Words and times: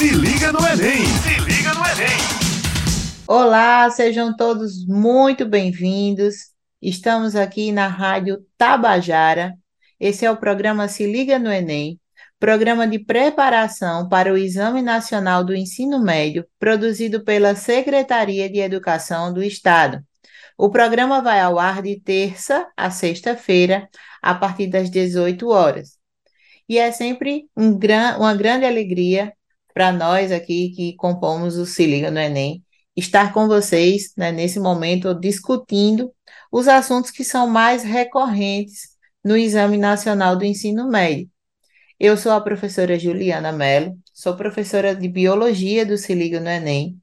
Se 0.00 0.08
liga 0.14 0.50
no 0.50 0.60
Enem! 0.60 1.04
Se 1.04 1.40
liga 1.40 1.74
no 1.74 1.84
Enem! 1.84 2.16
Olá, 3.28 3.90
sejam 3.90 4.34
todos 4.34 4.86
muito 4.86 5.44
bem-vindos. 5.44 6.36
Estamos 6.80 7.36
aqui 7.36 7.70
na 7.70 7.86
Rádio 7.86 8.42
Tabajara. 8.56 9.52
Esse 10.00 10.24
é 10.24 10.30
o 10.30 10.38
programa 10.38 10.88
Se 10.88 11.04
Liga 11.04 11.38
no 11.38 11.52
Enem, 11.52 12.00
programa 12.38 12.88
de 12.88 12.98
preparação 12.98 14.08
para 14.08 14.32
o 14.32 14.38
Exame 14.38 14.80
Nacional 14.80 15.44
do 15.44 15.54
Ensino 15.54 16.02
Médio, 16.02 16.46
produzido 16.58 17.22
pela 17.22 17.54
Secretaria 17.54 18.48
de 18.48 18.58
Educação 18.58 19.30
do 19.30 19.42
Estado. 19.42 20.02
O 20.56 20.70
programa 20.70 21.20
vai 21.20 21.42
ao 21.42 21.58
ar 21.58 21.82
de 21.82 22.00
terça 22.00 22.66
a 22.74 22.90
sexta-feira, 22.90 23.86
a 24.22 24.34
partir 24.34 24.66
das 24.66 24.90
18 24.90 25.46
horas. 25.50 25.98
E 26.66 26.78
é 26.78 26.90
sempre 26.90 27.50
um 27.54 27.76
gran, 27.76 28.16
uma 28.16 28.34
grande 28.34 28.64
alegria 28.64 29.30
para 29.72 29.92
nós 29.92 30.32
aqui 30.32 30.70
que 30.70 30.94
compomos 30.96 31.56
o 31.56 31.66
Se 31.66 31.86
Liga 31.86 32.10
no 32.10 32.18
Enem 32.18 32.64
estar 32.96 33.32
com 33.32 33.46
vocês 33.48 34.12
né, 34.16 34.32
nesse 34.32 34.60
momento 34.60 35.14
discutindo 35.14 36.12
os 36.50 36.68
assuntos 36.68 37.10
que 37.10 37.24
são 37.24 37.48
mais 37.48 37.82
recorrentes 37.82 38.90
no 39.24 39.36
Exame 39.36 39.76
Nacional 39.76 40.36
do 40.36 40.44
Ensino 40.44 40.88
Médio. 40.88 41.28
Eu 41.98 42.16
sou 42.16 42.32
a 42.32 42.40
professora 42.40 42.98
Juliana 42.98 43.52
Mello, 43.52 43.98
sou 44.12 44.36
professora 44.36 44.94
de 44.94 45.08
Biologia 45.08 45.84
do 45.84 45.96
Se 45.98 46.14
Liga 46.14 46.40
no 46.40 46.48
Enem, 46.48 46.98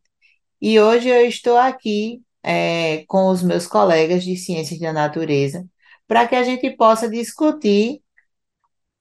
e 0.62 0.80
hoje 0.80 1.10
eu 1.10 1.26
estou 1.28 1.58
aqui 1.58 2.22
é, 2.44 3.06
com 3.08 3.30
os 3.30 3.44
meus 3.44 3.68
colegas 3.68 4.24
de 4.24 4.36
Ciências 4.36 4.80
da 4.80 4.92
Natureza 4.94 5.66
para 6.08 6.28
que 6.28 6.36
a 6.36 6.44
gente 6.44 6.70
possa 6.72 7.10
discutir 7.10 8.02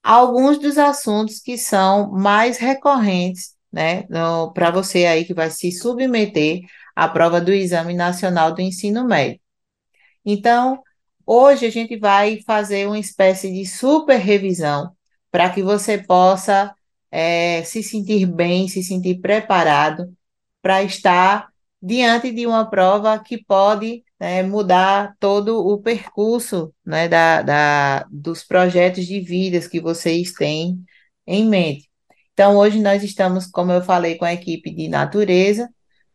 alguns 0.03 0.59
dos 0.59 0.77
assuntos 0.77 1.39
que 1.39 1.57
são 1.57 2.11
mais 2.11 2.57
recorrentes 2.57 3.55
né, 3.71 4.03
para 4.53 4.71
você 4.71 5.05
aí 5.05 5.25
que 5.25 5.33
vai 5.33 5.49
se 5.49 5.71
submeter 5.71 6.61
à 6.95 7.07
prova 7.07 7.41
do 7.41 7.51
Exame 7.51 7.93
Nacional 7.93 8.53
do 8.53 8.61
Ensino 8.61 9.05
Médio. 9.05 9.39
Então, 10.25 10.81
hoje 11.25 11.65
a 11.65 11.69
gente 11.69 11.97
vai 11.97 12.41
fazer 12.45 12.87
uma 12.87 12.99
espécie 12.99 13.51
de 13.51 13.65
super 13.65 14.17
revisão 14.19 14.95
para 15.31 15.49
que 15.49 15.61
você 15.63 15.97
possa 15.97 16.73
é, 17.11 17.63
se 17.63 17.83
sentir 17.83 18.25
bem, 18.25 18.67
se 18.67 18.83
sentir 18.83 19.19
preparado 19.19 20.13
para 20.61 20.83
estar 20.83 21.49
diante 21.81 22.31
de 22.31 22.45
uma 22.47 22.69
prova 22.69 23.19
que 23.19 23.43
pode 23.43 24.03
né, 24.19 24.43
mudar 24.43 25.15
todo 25.19 25.65
o 25.65 25.79
percurso 25.81 26.73
né, 26.85 27.07
da, 27.07 27.41
da, 27.41 28.07
dos 28.11 28.43
projetos 28.43 29.05
de 29.05 29.19
vidas 29.19 29.67
que 29.67 29.79
vocês 29.79 30.33
têm 30.33 30.83
em 31.25 31.45
mente. 31.45 31.86
Então, 32.37 32.55
hoje 32.55 32.79
nós 32.79 33.03
estamos, 33.03 33.47
como 33.47 33.71
eu 33.71 33.81
falei, 33.81 34.15
com 34.15 34.23
a 34.23 34.31
equipe 34.31 34.69
de 34.69 34.87
natureza. 34.87 35.67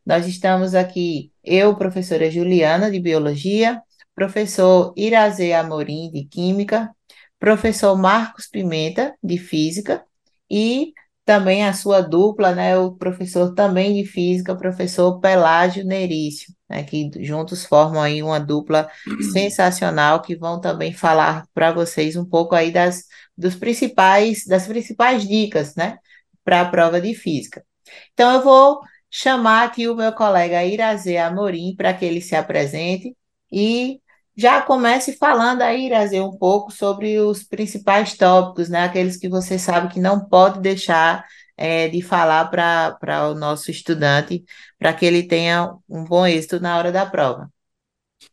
Nós 0.07 0.25
estamos 0.25 0.73
aqui, 0.73 1.33
eu, 1.43 1.75
professora 1.75 2.31
Juliana, 2.31 2.89
de 2.93 3.01
Biologia, 3.01 3.83
professor 4.15 4.95
Irazê 4.97 5.53
Amorim, 5.53 6.13
de 6.13 6.23
Química, 6.25 6.95
professor 7.41 7.97
Marcos 7.99 8.47
Pimenta, 8.47 9.17
de 9.21 9.37
Física, 9.37 10.05
e 10.49 10.93
também 11.25 11.65
a 11.65 11.73
sua 11.73 12.01
dupla, 12.01 12.55
né, 12.55 12.79
o 12.79 12.93
professor 12.93 13.53
também 13.53 14.01
de 14.01 14.09
Física, 14.09 14.55
professor 14.55 15.19
Pelágio 15.19 15.85
Nerício, 15.85 16.55
né, 16.71 16.85
que 16.85 17.11
juntos 17.19 17.65
formam 17.65 18.01
aí 18.01 18.23
uma 18.23 18.39
dupla 18.39 18.89
sensacional, 19.33 20.23
que 20.23 20.37
vão 20.37 20.61
também 20.61 20.93
falar 20.93 21.49
para 21.53 21.73
vocês 21.73 22.15
um 22.15 22.25
pouco 22.25 22.55
aí 22.55 22.71
das, 22.71 23.07
dos 23.37 23.57
principais, 23.57 24.47
das 24.47 24.69
principais 24.69 25.27
dicas, 25.27 25.75
né, 25.75 25.99
para 26.45 26.61
a 26.63 26.69
prova 26.69 27.01
de 27.01 27.15
física. 27.15 27.65
Então, 28.13 28.33
eu 28.33 28.43
vou 28.43 28.81
chamar 29.11 29.65
aqui 29.65 29.89
o 29.89 29.95
meu 29.95 30.13
colega 30.13 30.65
Irazê 30.65 31.19
Amorim 31.19 31.75
para 31.77 31.93
que 31.93 32.05
ele 32.05 32.21
se 32.21 32.35
apresente 32.35 33.15
e 33.51 34.01
já 34.35 34.63
comece 34.63 35.13
falando 35.13 35.61
aí, 35.63 35.87
Irazê, 35.87 36.21
um 36.21 36.37
pouco 36.37 36.73
sobre 36.73 37.19
os 37.19 37.43
principais 37.43 38.17
tópicos, 38.17 38.69
né? 38.69 38.85
Aqueles 38.85 39.17
que 39.17 39.29
você 39.29 39.59
sabe 39.59 39.93
que 39.93 40.01
não 40.01 40.27
pode 40.27 40.61
deixar 40.61 41.27
é, 41.57 41.89
de 41.89 42.01
falar 42.01 42.47
para 42.47 43.29
o 43.29 43.35
nosso 43.35 43.71
estudante, 43.71 44.43
para 44.79 44.93
que 44.95 45.05
ele 45.05 45.25
tenha 45.25 45.75
um 45.89 46.05
bom 46.05 46.27
êxito 46.27 46.59
na 46.61 46.79
hora 46.79 46.91
da 46.91 47.05
prova. 47.05 47.51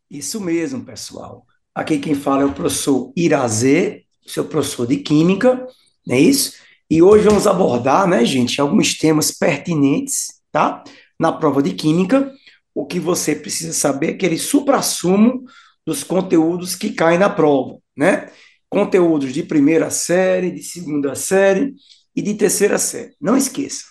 Isso 0.09 0.39
mesmo, 0.39 0.85
pessoal. 0.85 1.45
Aqui 1.75 1.99
quem 1.99 2.15
fala 2.15 2.43
é 2.43 2.45
o 2.45 2.53
professor 2.53 3.11
Irazê, 3.15 4.05
seu 4.25 4.45
professor 4.45 4.87
de 4.87 4.97
Química, 4.97 5.67
não 6.05 6.15
é 6.15 6.19
isso? 6.19 6.53
E 6.91 7.03
hoje 7.03 7.23
vamos 7.23 7.45
abordar, 7.45 8.07
né, 8.07 8.25
gente, 8.25 8.59
alguns 8.59 8.97
temas 8.97 9.29
pertinentes, 9.29 10.41
tá? 10.51 10.83
Na 11.19 11.31
prova 11.31 11.61
de 11.61 11.73
Química, 11.73 12.33
o 12.73 12.83
que 12.83 12.99
você 12.99 13.35
precisa 13.35 13.73
saber 13.73 14.07
é 14.07 14.09
aquele 14.11 14.39
supra-sumo 14.39 15.43
dos 15.85 16.03
conteúdos 16.03 16.75
que 16.75 16.89
caem 16.91 17.19
na 17.19 17.29
prova, 17.29 17.77
né? 17.95 18.31
Conteúdos 18.67 19.31
de 19.31 19.43
primeira 19.43 19.91
série, 19.91 20.49
de 20.49 20.63
segunda 20.63 21.13
série 21.13 21.75
e 22.15 22.23
de 22.23 22.33
terceira 22.33 22.79
série. 22.79 23.13
Não 23.21 23.37
esqueça. 23.37 23.83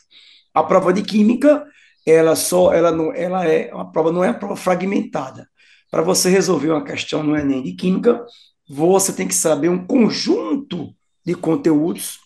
A 0.53 0.65
prova 0.65 0.93
de 0.93 1.03
Química, 1.03 1.65
ela 2.05 2.35
só, 2.35 2.73
ela 2.73 2.91
não, 2.91 3.15
ela 3.15 3.47
é, 3.47 3.73
uma 3.73 3.93
prova 3.93 4.11
não 4.11 4.25
é 4.25 4.29
uma 4.31 4.39
prova 4.39 4.57
fragmentada. 4.57 5.49
Para 5.89 6.03
você 6.03 6.31
resolver 6.31 6.71
uma 6.71 6.85
questão 6.85 7.23
no 7.23 7.37
Enem 7.37 7.63
de 7.63 7.75
Química, 7.75 8.25
você 8.69 9.13
tem 9.13 9.29
que 9.29 9.35
saber 9.37 9.69
um 9.69 9.87
conjunto 9.87 10.93
de 11.25 11.37
conteúdos 11.37 12.19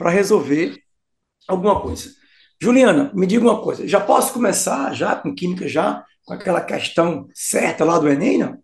para 0.00 0.08
resolver 0.08 0.78
alguma 1.46 1.78
coisa. 1.78 2.08
Juliana, 2.58 3.12
me 3.14 3.26
diga 3.26 3.44
uma 3.44 3.60
coisa, 3.60 3.86
já 3.86 4.00
posso 4.00 4.32
começar 4.32 4.94
já 4.94 5.14
com 5.14 5.34
química 5.34 5.68
já 5.68 6.02
com 6.24 6.32
aquela 6.32 6.62
questão 6.62 7.28
certa 7.34 7.84
lá 7.84 7.98
do 7.98 8.08
Enem, 8.08 8.38
não? 8.38 8.58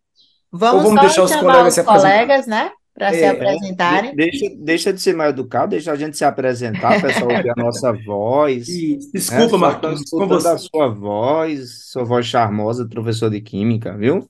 Vamos, 0.51 0.85
vamos 0.85 1.01
deixar 1.03 1.25
os 1.25 1.37
colegas 1.37 1.67
os 1.67 1.75
se 1.75 1.83
colegas, 1.85 2.47
né? 2.47 2.71
Para 2.95 3.09
é, 3.09 3.19
se 3.19 3.25
apresentarem. 3.27 4.17
Deixa, 4.17 4.47
deixa 4.57 4.93
de 4.95 5.01
ser 5.03 5.15
mais 5.15 5.31
educado, 5.31 5.73
deixa 5.73 5.93
a 5.93 5.97
gente 5.97 6.17
se 6.17 6.25
apresentar, 6.25 7.03
pessoal 7.03 7.31
ouvir 7.31 7.51
a 7.51 7.63
nossa 7.63 7.93
voz. 7.93 8.67
Isso. 8.67 9.13
Desculpa, 9.13 9.53
né? 9.53 9.59
Marcos. 9.59 10.09
Com 10.09 10.27
você. 10.27 10.49
a 10.49 10.57
sua 10.57 10.89
voz, 10.89 11.91
sua 11.91 12.05
voz 12.05 12.25
charmosa, 12.25 12.89
professor 12.89 13.29
de 13.29 13.43
Química, 13.43 13.95
viu? 13.95 14.27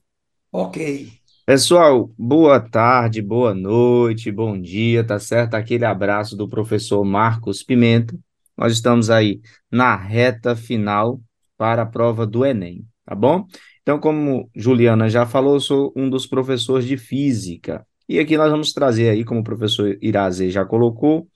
Ok. 0.51 1.16
Pessoal, 1.47 2.11
boa 2.17 2.59
tarde, 2.59 3.21
boa 3.21 3.53
noite, 3.55 4.29
bom 4.29 4.59
dia, 4.59 5.01
tá 5.01 5.17
certo? 5.17 5.53
Aquele 5.53 5.85
abraço 5.85 6.35
do 6.35 6.45
professor 6.45 7.05
Marcos 7.05 7.63
Pimenta. 7.63 8.19
Nós 8.57 8.73
estamos 8.73 9.09
aí 9.09 9.39
na 9.71 9.95
reta 9.95 10.57
final 10.57 11.21
para 11.57 11.83
a 11.83 11.85
prova 11.85 12.27
do 12.27 12.45
Enem, 12.45 12.85
tá 13.05 13.15
bom? 13.15 13.47
Então, 13.81 13.97
como 13.97 14.49
Juliana 14.53 15.07
já 15.07 15.25
falou, 15.25 15.53
eu 15.53 15.61
sou 15.61 15.93
um 15.95 16.09
dos 16.09 16.27
professores 16.27 16.85
de 16.85 16.97
física. 16.97 17.87
E 18.09 18.19
aqui 18.19 18.35
nós 18.35 18.51
vamos 18.51 18.73
trazer 18.73 19.07
aí, 19.07 19.23
como 19.23 19.39
o 19.39 19.43
professor 19.45 19.97
Irazê 20.01 20.49
já 20.49 20.65
colocou, 20.65 21.29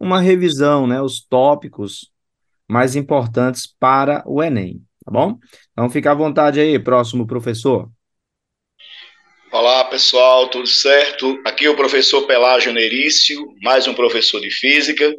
uma 0.00 0.18
revisão, 0.18 0.88
né, 0.88 1.00
os 1.00 1.24
tópicos 1.24 2.10
mais 2.68 2.96
importantes 2.96 3.72
para 3.78 4.24
o 4.26 4.42
Enem, 4.42 4.82
tá 5.04 5.12
bom? 5.12 5.38
Então, 5.70 5.88
fica 5.88 6.10
à 6.10 6.14
vontade 6.16 6.58
aí, 6.58 6.76
próximo 6.80 7.28
professor. 7.28 7.88
Olá, 9.52 9.84
pessoal, 9.84 10.48
tudo 10.48 10.66
certo? 10.66 11.38
Aqui 11.44 11.66
é 11.66 11.68
o 11.68 11.76
professor 11.76 12.26
Pelágio 12.26 12.72
Nerício, 12.72 13.54
mais 13.60 13.86
um 13.86 13.92
professor 13.92 14.40
de 14.40 14.50
física, 14.50 15.14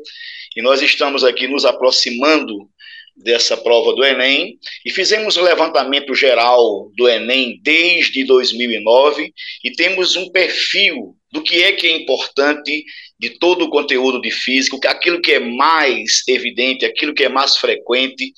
e 0.55 0.61
nós 0.63 0.81
estamos 0.81 1.23
aqui 1.23 1.47
nos 1.47 1.65
aproximando 1.65 2.67
dessa 3.15 3.55
prova 3.55 3.93
do 3.93 4.03
Enem 4.03 4.57
e 4.83 4.89
fizemos 4.89 5.37
um 5.37 5.43
levantamento 5.43 6.15
geral 6.15 6.89
do 6.97 7.07
Enem 7.07 7.59
desde 7.61 8.23
2009 8.23 9.31
e 9.63 9.71
temos 9.73 10.15
um 10.15 10.27
perfil 10.31 11.15
do 11.31 11.43
que 11.43 11.61
é 11.61 11.71
que 11.73 11.85
é 11.85 11.95
importante 11.95 12.83
de 13.19 13.37
todo 13.37 13.65
o 13.65 13.69
conteúdo 13.69 14.19
de 14.19 14.31
física, 14.31 14.89
aquilo 14.89 15.21
que 15.21 15.33
é 15.33 15.39
mais 15.39 16.23
evidente, 16.27 16.85
aquilo 16.85 17.13
que 17.13 17.23
é 17.23 17.29
mais 17.29 17.55
frequente, 17.57 18.33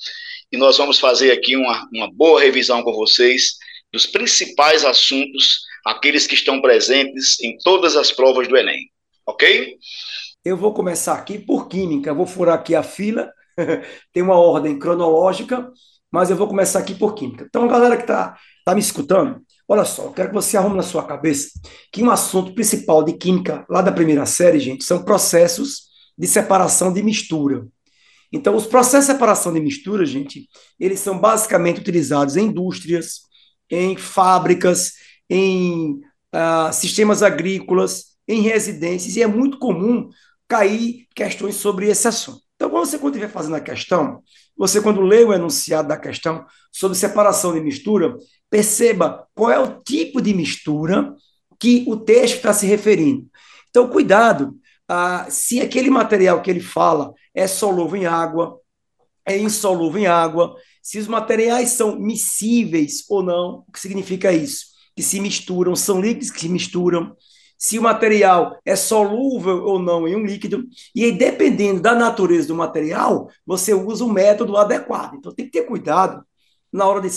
e 0.52 0.58
nós 0.58 0.76
vamos 0.76 0.98
fazer 0.98 1.30
aqui 1.30 1.56
uma, 1.56 1.88
uma 1.90 2.12
boa 2.12 2.38
revisão 2.38 2.82
com 2.82 2.92
vocês 2.92 3.54
dos 3.90 4.04
principais 4.04 4.84
assuntos 4.84 5.64
aqueles 5.86 6.26
que 6.26 6.34
estão 6.34 6.60
presentes 6.60 7.38
em 7.40 7.56
todas 7.58 7.94
as 7.94 8.10
provas 8.10 8.48
do 8.48 8.56
Enem. 8.56 8.90
Ok? 9.24 9.76
Eu 10.44 10.56
vou 10.56 10.74
começar 10.74 11.14
aqui 11.14 11.38
por 11.38 11.68
química, 11.68 12.12
vou 12.12 12.26
furar 12.26 12.56
aqui 12.56 12.74
a 12.74 12.82
fila, 12.82 13.30
tem 14.12 14.22
uma 14.22 14.36
ordem 14.36 14.76
cronológica, 14.80 15.70
mas 16.10 16.28
eu 16.28 16.36
vou 16.36 16.48
começar 16.48 16.80
aqui 16.80 16.94
por 16.94 17.14
química. 17.14 17.46
Então, 17.48 17.68
galera 17.68 17.96
que 17.96 18.02
está 18.02 18.36
tá 18.64 18.74
me 18.74 18.80
escutando, 18.80 19.40
olha 19.68 19.84
só, 19.84 20.04
eu 20.04 20.12
quero 20.12 20.30
que 20.30 20.34
você 20.34 20.56
arrume 20.56 20.76
na 20.76 20.82
sua 20.82 21.04
cabeça 21.04 21.50
que 21.92 22.02
um 22.02 22.10
assunto 22.10 22.52
principal 22.52 23.04
de 23.04 23.12
química, 23.12 23.64
lá 23.70 23.80
da 23.80 23.92
primeira 23.92 24.26
série, 24.26 24.58
gente, 24.58 24.82
são 24.82 25.04
processos 25.04 25.86
de 26.18 26.26
separação 26.26 26.92
de 26.92 27.00
mistura. 27.00 27.64
Então, 28.32 28.56
os 28.56 28.66
processos 28.66 29.06
de 29.06 29.12
separação 29.12 29.52
de 29.52 29.60
mistura, 29.60 30.04
gente, 30.04 30.48
eles 30.80 30.98
são 30.98 31.16
basicamente 31.16 31.80
utilizados 31.80 32.36
em 32.36 32.46
indústrias, 32.46 33.20
em 33.70 33.96
fábricas, 33.96 34.92
em 35.28 36.00
uh, 36.34 36.72
sistemas 36.72 37.22
agrícolas, 37.22 38.16
em 38.28 38.40
residências, 38.40 39.16
e 39.16 39.22
é 39.22 39.26
muito 39.26 39.58
comum 39.58 40.08
cair 40.48 41.06
questões 41.14 41.56
sobre 41.56 41.88
esse 41.88 42.06
assunto. 42.06 42.40
Então, 42.56 42.68
Então, 42.68 42.70
quando 42.70 42.86
você 42.86 42.96
estiver 42.96 43.28
fazendo 43.28 43.56
a 43.56 43.60
questão, 43.60 44.22
você, 44.56 44.80
quando 44.80 45.00
lê 45.02 45.22
o 45.22 45.32
enunciado 45.32 45.88
da 45.88 45.96
questão 45.96 46.44
sobre 46.72 46.96
separação 46.96 47.52
de 47.52 47.60
mistura, 47.60 48.16
perceba 48.50 49.26
qual 49.34 49.50
é 49.50 49.58
o 49.58 49.80
tipo 49.82 50.20
de 50.20 50.32
mistura 50.32 51.14
que 51.60 51.84
o 51.86 51.96
texto 51.96 52.36
está 52.36 52.52
se 52.52 52.66
referindo. 52.66 53.26
Então, 53.68 53.88
cuidado, 53.88 54.56
ah, 54.88 55.26
se 55.28 55.60
aquele 55.60 55.90
material 55.90 56.40
que 56.40 56.50
ele 56.50 56.60
fala 56.60 57.12
é 57.34 57.46
solúvel 57.46 58.00
em 58.00 58.06
água, 58.06 58.58
é 59.24 59.36
insolúvel 59.36 60.02
em 60.02 60.06
água, 60.06 60.56
se 60.82 60.98
os 60.98 61.08
materiais 61.08 61.70
são 61.70 61.98
miscíveis 61.98 63.04
ou 63.08 63.22
não, 63.22 63.64
o 63.66 63.72
que 63.72 63.80
significa 63.80 64.32
isso? 64.32 64.75
Que 64.96 65.02
se 65.02 65.20
misturam, 65.20 65.76
são 65.76 66.00
líquidos 66.00 66.30
que 66.30 66.40
se 66.40 66.48
misturam, 66.48 67.14
se 67.58 67.78
o 67.78 67.82
material 67.82 68.58
é 68.64 68.76
solúvel 68.76 69.64
ou 69.64 69.78
não 69.78 70.06
em 70.06 70.14
um 70.14 70.24
líquido, 70.24 70.64
e 70.94 71.04
aí, 71.04 71.12
dependendo 71.12 71.80
da 71.80 71.94
natureza 71.94 72.48
do 72.48 72.54
material, 72.54 73.30
você 73.46 73.72
usa 73.72 74.04
o 74.04 74.12
método 74.12 74.56
adequado. 74.56 75.14
Então, 75.14 75.34
tem 75.34 75.46
que 75.46 75.52
ter 75.52 75.66
cuidado 75.66 76.22
na 76.72 76.86
hora 76.86 77.00
de 77.00 77.08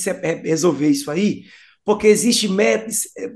resolver 0.43 0.89
isso 0.89 1.11
aí, 1.11 1.43
porque 1.83 2.07
existem 2.07 2.49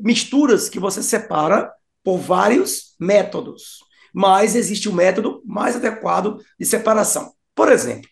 misturas 0.01 0.69
que 0.69 0.79
você 0.79 1.03
separa 1.03 1.71
por 2.03 2.17
vários 2.17 2.95
métodos, 2.99 3.79
mas 4.13 4.55
existe 4.55 4.87
um 4.87 4.93
método 4.93 5.41
mais 5.45 5.75
adequado 5.75 6.39
de 6.59 6.65
separação. 6.65 7.33
Por 7.55 7.71
exemplo, 7.71 8.09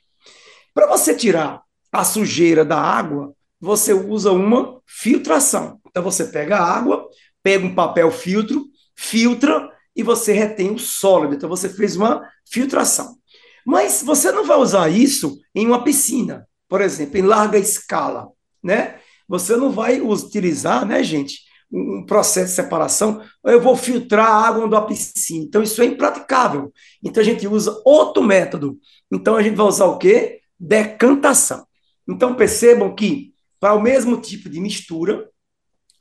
para 0.73 0.87
você 0.87 1.13
tirar 1.15 1.61
a 1.91 2.03
sujeira 2.03 2.65
da 2.65 2.79
água, 2.79 3.33
você 3.59 3.93
usa 3.93 4.31
uma 4.31 4.81
filtração. 4.85 5.80
Então 5.91 6.01
você 6.03 6.25
pega 6.25 6.57
a 6.57 6.63
água, 6.63 7.07
pega 7.43 7.65
um 7.65 7.75
papel 7.75 8.09
filtro, 8.11 8.65
filtra 8.95 9.69
e 9.95 10.01
você 10.01 10.33
retém 10.33 10.71
o 10.71 10.79
sólido. 10.79 11.35
Então 11.35 11.49
você 11.49 11.69
fez 11.69 11.95
uma 11.95 12.27
filtração. 12.49 13.17
Mas 13.65 14.01
você 14.01 14.31
não 14.31 14.45
vai 14.45 14.57
usar 14.57 14.89
isso 14.89 15.39
em 15.53 15.67
uma 15.67 15.83
piscina, 15.83 16.47
por 16.67 16.81
exemplo, 16.81 17.17
em 17.17 17.21
larga 17.21 17.59
escala, 17.59 18.29
né? 18.63 18.95
Você 19.27 19.55
não 19.55 19.69
vai 19.69 20.01
utilizar, 20.01 20.85
né, 20.85 21.03
gente, 21.03 21.41
um 21.71 22.05
processo 22.05 22.49
de 22.49 22.55
separação. 22.55 23.21
Eu 23.45 23.61
vou 23.61 23.75
filtrar 23.75 24.27
a 24.27 24.47
água 24.47 24.67
da 24.67 24.81
piscina. 24.81 25.45
Então 25.45 25.63
isso 25.63 25.81
é 25.81 25.85
impraticável. 25.85 26.71
Então 27.03 27.21
a 27.21 27.25
gente 27.25 27.47
usa 27.47 27.79
outro 27.85 28.23
método. 28.23 28.77
Então 29.11 29.35
a 29.35 29.43
gente 29.43 29.55
vai 29.55 29.65
usar 29.65 29.85
o 29.85 29.97
quê? 29.97 30.41
Decantação. 30.59 31.65
Então 32.07 32.35
percebam 32.35 32.93
que 32.93 33.31
para 33.59 33.73
o 33.73 33.81
mesmo 33.81 34.19
tipo 34.19 34.49
de 34.49 34.59
mistura, 34.59 35.29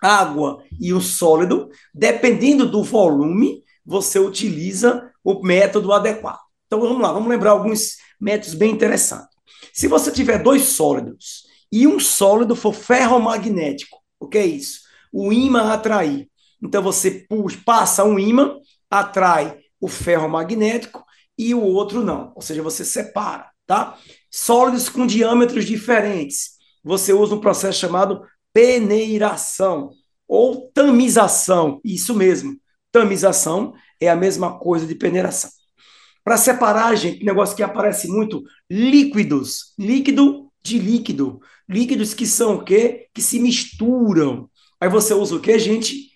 água 0.02 0.62
e 0.81 0.93
o 0.93 1.00
sólido, 1.00 1.69
dependendo 1.94 2.67
do 2.67 2.82
volume, 2.82 3.62
você 3.85 4.19
utiliza 4.19 5.11
o 5.25 5.43
método 5.43 5.93
adequado. 5.93 6.41
Então 6.67 6.81
vamos 6.81 7.00
lá, 7.00 7.12
vamos 7.12 7.29
lembrar 7.29 7.50
alguns 7.50 7.97
métodos 8.20 8.55
bem 8.55 8.70
interessantes. 8.70 9.29
Se 9.73 9.88
você 9.88 10.11
tiver 10.11 10.43
dois 10.43 10.62
sólidos 10.62 11.44
e 11.70 11.87
um 11.87 11.99
sólido 11.99 12.55
for 12.55 12.73
ferromagnético, 12.73 13.99
o 14.19 14.29
que 14.29 14.38
é 14.38 14.47
isso? 14.47 14.81
O 15.12 15.32
ímã 15.32 15.73
atrair. 15.73 16.29
Então 16.62 16.82
você 16.82 17.26
passa 17.64 18.05
um 18.05 18.19
ímã, 18.19 18.56
atrai 18.91 19.58
o 19.81 19.88
ferromagnético 19.88 21.05
e 21.38 21.55
o 21.55 21.62
outro 21.62 22.05
não. 22.05 22.32
Ou 22.35 22.43
seja, 22.43 22.62
você 22.62 22.85
separa, 22.85 23.50
tá? 23.67 23.97
Sólidos 24.31 24.88
com 24.88 25.06
diâmetros 25.06 25.64
diferentes. 25.64 26.50
Você 26.85 27.12
usa 27.12 27.35
um 27.35 27.41
processo 27.41 27.79
chamado 27.79 28.23
peneiração 28.52 29.93
ou 30.26 30.70
tamização. 30.73 31.81
Isso 31.85 32.14
mesmo. 32.14 32.56
Tamização 32.93 33.75
é 34.00 34.08
a 34.08 34.17
mesma 34.17 34.58
coisa 34.58 34.87
de 34.87 34.94
peneiração. 34.94 35.50
Para 36.25 36.37
separar, 36.37 36.94
gente, 36.97 37.25
negócio 37.25 37.56
que 37.56 37.62
aparece 37.62 38.08
muito, 38.08 38.43
líquidos, 38.70 39.75
líquido 39.79 40.50
de 40.62 40.79
líquido. 40.79 41.41
Líquidos 41.69 42.14
que 42.14 42.26
são 42.26 42.56
o 42.56 42.64
quê? 42.64 43.08
Que 43.14 43.23
se 43.23 43.38
misturam. 43.38 44.50
Aí 44.81 44.88
você 44.88 45.14
usa 45.14 45.37
o 45.37 45.41
quê, 45.41 45.58
gente? 45.58 46.11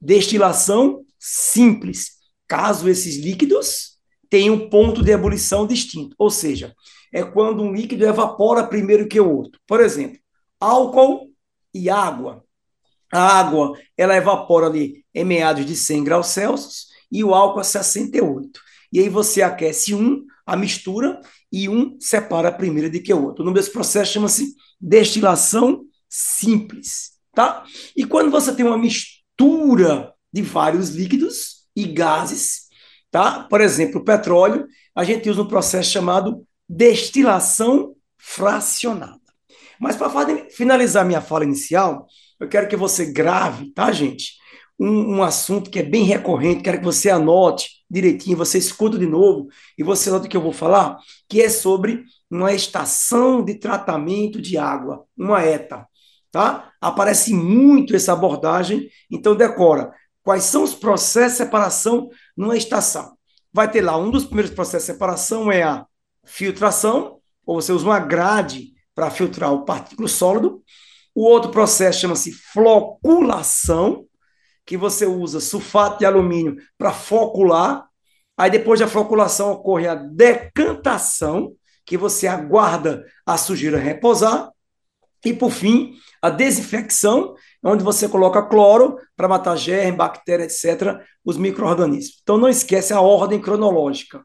Destilação 0.00 1.04
simples. 1.18 2.16
Caso 2.46 2.88
esses 2.88 3.16
líquidos 3.16 3.96
tenham 4.28 4.54
um 4.54 4.68
ponto 4.68 5.02
de 5.02 5.10
ebulição 5.10 5.66
distinto. 5.66 6.14
Ou 6.18 6.30
seja, 6.30 6.74
é 7.12 7.22
quando 7.22 7.62
um 7.62 7.72
líquido 7.72 8.04
evapora 8.04 8.66
primeiro 8.66 9.08
que 9.08 9.18
o 9.18 9.30
outro. 9.30 9.60
Por 9.66 9.80
exemplo, 9.80 10.18
álcool 10.60 11.25
e 11.76 11.90
água. 11.90 12.44
A 13.12 13.38
água, 13.38 13.78
ela 13.96 14.16
evapora 14.16 14.66
ali 14.66 15.04
em 15.14 15.24
meados 15.24 15.64
de 15.64 15.76
100 15.76 16.04
graus 16.04 16.28
Celsius 16.28 16.86
e 17.10 17.22
o 17.22 17.34
álcool 17.34 17.60
a 17.60 17.64
68. 17.64 18.60
E 18.92 19.00
aí 19.00 19.08
você 19.08 19.42
aquece 19.42 19.94
um, 19.94 20.24
a 20.44 20.56
mistura, 20.56 21.20
e 21.52 21.68
um 21.68 21.96
separa 22.00 22.52
primeiro 22.52 22.90
de 22.90 23.00
que 23.00 23.12
o 23.12 23.24
outro. 23.24 23.42
O 23.42 23.44
nome 23.46 23.58
desse 23.58 23.72
processo 23.72 24.12
chama-se 24.12 24.54
destilação 24.80 25.84
simples, 26.08 27.12
tá? 27.34 27.64
E 27.96 28.04
quando 28.04 28.30
você 28.30 28.54
tem 28.54 28.66
uma 28.66 28.78
mistura 28.78 30.12
de 30.32 30.42
vários 30.42 30.90
líquidos 30.90 31.66
e 31.74 31.84
gases, 31.84 32.66
tá? 33.10 33.44
Por 33.44 33.60
exemplo, 33.60 34.00
o 34.00 34.04
petróleo, 34.04 34.66
a 34.94 35.04
gente 35.04 35.30
usa 35.30 35.42
um 35.42 35.48
processo 35.48 35.90
chamado 35.90 36.46
destilação 36.68 37.94
fracionada. 38.18 39.25
Mas 39.80 39.96
para 39.96 40.10
finalizar 40.50 41.04
minha 41.04 41.20
fala 41.20 41.44
inicial, 41.44 42.06
eu 42.38 42.48
quero 42.48 42.68
que 42.68 42.76
você 42.76 43.06
grave, 43.06 43.72
tá, 43.72 43.90
gente? 43.92 44.34
Um, 44.78 45.16
um, 45.16 45.22
assunto 45.22 45.70
que 45.70 45.78
é 45.78 45.82
bem 45.82 46.04
recorrente, 46.04 46.62
quero 46.62 46.78
que 46.78 46.84
você 46.84 47.08
anote 47.08 47.70
direitinho, 47.88 48.36
você 48.36 48.58
escuta 48.58 48.98
de 48.98 49.06
novo 49.06 49.48
e 49.78 49.82
você 49.82 50.10
nota 50.10 50.26
o 50.26 50.28
que 50.28 50.36
eu 50.36 50.42
vou 50.42 50.52
falar, 50.52 50.98
que 51.28 51.40
é 51.40 51.48
sobre 51.48 52.04
uma 52.30 52.52
estação 52.52 53.42
de 53.42 53.54
tratamento 53.54 54.40
de 54.42 54.58
água, 54.58 55.04
uma 55.16 55.42
ETA, 55.42 55.86
tá? 56.30 56.72
Aparece 56.80 57.32
muito 57.32 57.96
essa 57.96 58.12
abordagem, 58.12 58.90
então 59.10 59.34
decora 59.34 59.92
quais 60.22 60.44
são 60.44 60.62
os 60.62 60.74
processos 60.74 61.32
de 61.32 61.44
separação 61.44 62.10
numa 62.36 62.56
estação. 62.56 63.16
Vai 63.52 63.70
ter 63.70 63.80
lá, 63.80 63.96
um 63.96 64.10
dos 64.10 64.24
primeiros 64.24 64.52
processos 64.52 64.86
de 64.86 64.92
separação 64.92 65.50
é 65.50 65.62
a 65.62 65.86
filtração, 66.24 67.18
ou 67.46 67.60
você 67.60 67.72
usa 67.72 67.86
uma 67.86 68.00
grade 68.00 68.75
para 68.96 69.10
filtrar 69.10 69.52
o 69.52 69.66
partículo 69.66 70.08
sólido. 70.08 70.62
O 71.14 71.22
outro 71.22 71.50
processo 71.50 72.00
chama-se 72.00 72.32
floculação, 72.32 74.06
que 74.64 74.76
você 74.76 75.06
usa 75.06 75.38
sulfato 75.38 75.98
de 75.98 76.06
alumínio 76.06 76.56
para 76.78 76.92
focular. 76.92 77.86
Aí 78.36 78.50
depois 78.50 78.80
da 78.80 78.88
floculação 78.88 79.52
ocorre 79.52 79.86
a 79.86 79.94
decantação, 79.94 81.54
que 81.84 81.96
você 81.96 82.26
aguarda 82.26 83.04
a 83.24 83.36
sujeira 83.36 83.78
repousar. 83.78 84.50
E 85.24 85.32
por 85.32 85.50
fim, 85.50 85.94
a 86.22 86.30
desinfecção, 86.30 87.34
onde 87.62 87.84
você 87.84 88.08
coloca 88.08 88.42
cloro 88.42 88.98
para 89.16 89.28
matar 89.28 89.56
germe, 89.56 89.96
bactéria, 89.96 90.44
etc., 90.44 91.00
os 91.24 91.36
micro-organismos. 91.36 92.20
Então 92.22 92.38
não 92.38 92.48
esquece 92.48 92.92
a 92.92 93.00
ordem 93.00 93.40
cronológica. 93.40 94.24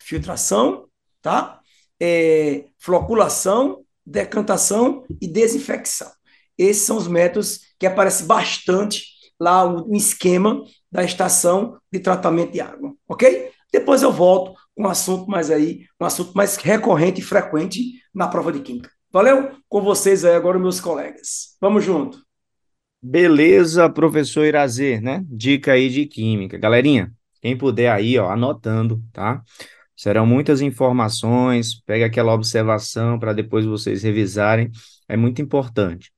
Filtração, 0.00 0.88
tá? 1.20 1.60
É, 2.00 2.64
floculação, 2.78 3.84
decantação 4.04 5.04
e 5.20 5.26
desinfecção. 5.28 6.10
Esses 6.56 6.82
são 6.82 6.96
os 6.96 7.08
métodos 7.08 7.60
que 7.78 7.86
aparecem 7.86 8.26
bastante 8.26 9.06
lá 9.40 9.66
no 9.68 9.94
esquema 9.96 10.62
da 10.90 11.02
estação 11.02 11.78
de 11.90 11.98
tratamento 11.98 12.52
de 12.52 12.60
água, 12.60 12.94
ok? 13.08 13.50
Depois 13.72 14.02
eu 14.02 14.12
volto 14.12 14.54
com 14.74 14.84
um 14.84 14.88
assunto 14.88 15.28
mais 15.28 15.50
aí, 15.50 15.86
um 16.00 16.04
assunto 16.04 16.32
mais 16.34 16.56
recorrente 16.56 17.20
e 17.20 17.24
frequente 17.24 18.02
na 18.14 18.28
prova 18.28 18.52
de 18.52 18.60
química. 18.60 18.90
Valeu? 19.10 19.50
Com 19.68 19.82
vocês 19.82 20.24
aí 20.24 20.34
agora, 20.34 20.58
meus 20.58 20.80
colegas. 20.80 21.56
Vamos 21.60 21.84
junto. 21.84 22.18
Beleza, 23.02 23.90
professor 23.90 24.44
Irazer, 24.44 25.02
né? 25.02 25.24
Dica 25.28 25.72
aí 25.72 25.88
de 25.88 26.06
química. 26.06 26.56
Galerinha, 26.56 27.12
quem 27.40 27.58
puder 27.58 27.90
aí, 27.90 28.16
ó, 28.18 28.30
anotando, 28.30 29.02
tá? 29.12 29.42
Serão 30.02 30.26
muitas 30.26 30.60
informações, 30.60 31.80
pega 31.86 32.06
aquela 32.06 32.34
observação 32.34 33.20
para 33.20 33.32
depois 33.32 33.64
vocês 33.64 34.02
revisarem, 34.02 34.68
é 35.08 35.16
muito 35.16 35.40
importante. 35.40 36.10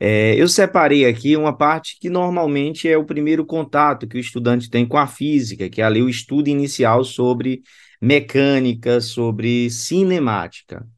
É, 0.00 0.34
eu 0.36 0.48
separei 0.48 1.04
aqui 1.04 1.36
uma 1.36 1.54
parte 1.54 1.98
que 2.00 2.08
normalmente 2.08 2.88
é 2.88 2.96
o 2.96 3.04
primeiro 3.04 3.44
contato 3.44 4.08
que 4.08 4.16
o 4.16 4.20
estudante 4.20 4.70
tem 4.70 4.86
com 4.86 4.96
a 4.96 5.06
física, 5.06 5.68
que 5.68 5.82
é 5.82 5.84
ali 5.84 6.00
o 6.00 6.08
estudo 6.08 6.48
inicial 6.48 7.04
sobre 7.04 7.60
mecânica, 8.00 9.02
sobre 9.02 9.68
cinemática. 9.68 10.88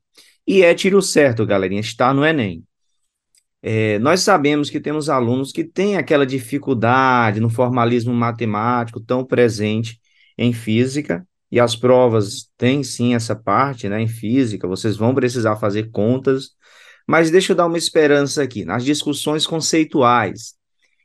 E 0.46 0.62
é 0.62 0.72
tiro 0.76 1.02
certo, 1.02 1.44
galerinha, 1.44 1.80
está 1.80 2.14
no 2.14 2.24
Enem. 2.24 2.62
É, 3.60 3.98
nós 3.98 4.20
sabemos 4.20 4.70
que 4.70 4.78
temos 4.78 5.08
alunos 5.08 5.50
que 5.50 5.64
têm 5.64 5.96
aquela 5.96 6.24
dificuldade 6.24 7.40
no 7.40 7.50
formalismo 7.50 8.14
matemático 8.14 9.00
tão 9.00 9.24
presente 9.24 10.00
em 10.38 10.52
física, 10.52 11.26
e 11.52 11.60
as 11.60 11.76
provas 11.76 12.50
têm 12.56 12.82
sim 12.82 13.14
essa 13.14 13.36
parte, 13.36 13.88
né, 13.88 14.00
em 14.00 14.08
física, 14.08 14.66
vocês 14.66 14.96
vão 14.96 15.14
precisar 15.14 15.56
fazer 15.56 15.90
contas, 15.90 16.50
mas 17.06 17.30
deixa 17.30 17.52
eu 17.52 17.56
dar 17.56 17.66
uma 17.66 17.78
esperança 17.78 18.42
aqui, 18.42 18.64
nas 18.64 18.84
discussões 18.84 19.46
conceituais. 19.46 20.54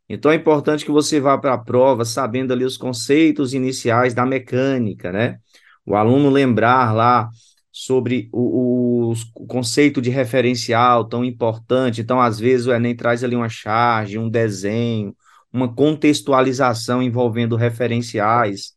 Então 0.09 0.31
é 0.31 0.35
importante 0.35 0.85
que 0.85 0.91
você 0.91 1.19
vá 1.19 1.37
para 1.37 1.53
a 1.53 1.57
prova 1.57 2.05
sabendo 2.05 2.53
ali 2.53 2.63
os 2.63 2.77
conceitos 2.77 3.53
iniciais 3.53 4.13
da 4.13 4.25
mecânica, 4.25 5.11
né? 5.11 5.37
o 5.87 5.95
aluno 5.95 6.29
lembrar 6.29 6.93
lá 6.93 7.29
sobre 7.71 8.29
o, 8.33 9.11
o, 9.11 9.13
o, 9.35 9.47
conceito 9.47 10.01
de 10.01 10.09
referencial 10.09 11.05
tão 11.05 11.23
importante. 11.23 12.01
Então, 12.01 12.19
às 12.19 12.37
vezes, 12.37 12.67
o 12.67 12.73
Enem 12.73 12.93
traz 12.93 13.23
ali 13.23 13.35
uma 13.35 13.47
charge, 13.47 14.17
um 14.17 14.29
desenho, 14.29 15.15
uma 15.51 15.73
contextualização 15.73 17.01
envolvendo 17.01 17.55
referenciais. 17.55 18.73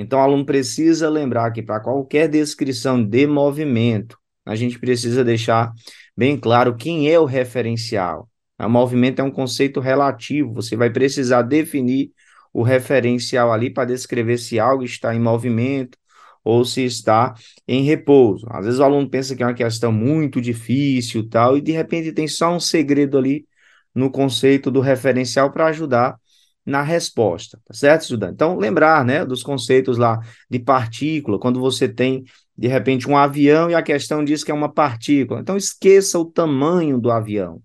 Então, 0.00 0.18
o 0.18 0.22
aluno 0.22 0.46
precisa 0.46 1.10
lembrar 1.10 1.50
que 1.50 1.62
para 1.62 1.78
qualquer 1.78 2.26
descrição 2.26 3.04
de 3.04 3.26
movimento, 3.26 4.16
a 4.46 4.56
gente 4.56 4.78
precisa 4.78 5.22
deixar 5.22 5.70
bem 6.16 6.38
claro 6.38 6.74
quem 6.74 7.10
é 7.10 7.20
o 7.20 7.26
referencial. 7.26 8.26
O 8.58 8.66
movimento 8.66 9.20
é 9.20 9.22
um 9.22 9.30
conceito 9.30 9.78
relativo, 9.78 10.54
você 10.54 10.74
vai 10.74 10.88
precisar 10.88 11.42
definir 11.42 12.12
o 12.50 12.62
referencial 12.62 13.52
ali 13.52 13.68
para 13.68 13.84
descrever 13.84 14.38
se 14.38 14.58
algo 14.58 14.84
está 14.84 15.14
em 15.14 15.20
movimento, 15.20 15.98
ou 16.42 16.64
se 16.64 16.82
está 16.82 17.34
em 17.68 17.82
repouso. 17.82 18.46
Às 18.48 18.64
vezes 18.64 18.80
o 18.80 18.84
aluno 18.84 19.06
pensa 19.06 19.36
que 19.36 19.42
é 19.42 19.46
uma 19.46 19.52
questão 19.52 19.92
muito 19.92 20.40
difícil 20.40 21.28
tal, 21.28 21.58
e 21.58 21.60
de 21.60 21.72
repente 21.72 22.10
tem 22.10 22.26
só 22.26 22.50
um 22.50 22.60
segredo 22.60 23.18
ali 23.18 23.46
no 23.94 24.10
conceito 24.10 24.70
do 24.70 24.80
referencial 24.80 25.50
para 25.52 25.66
ajudar 25.66 26.16
na 26.64 26.82
resposta, 26.82 27.58
tá 27.64 27.74
certo, 27.74 28.02
estudante? 28.02 28.34
Então, 28.34 28.56
lembrar, 28.56 29.04
né, 29.04 29.24
dos 29.24 29.42
conceitos 29.42 29.98
lá 29.98 30.20
de 30.48 30.58
partícula, 30.58 31.38
quando 31.38 31.58
você 31.58 31.88
tem, 31.88 32.24
de 32.56 32.68
repente, 32.68 33.08
um 33.08 33.16
avião 33.16 33.70
e 33.70 33.74
a 33.74 33.82
questão 33.82 34.24
diz 34.24 34.44
que 34.44 34.50
é 34.50 34.54
uma 34.54 34.72
partícula. 34.72 35.40
Então, 35.40 35.56
esqueça 35.56 36.18
o 36.18 36.24
tamanho 36.24 36.98
do 37.00 37.10
avião. 37.10 37.60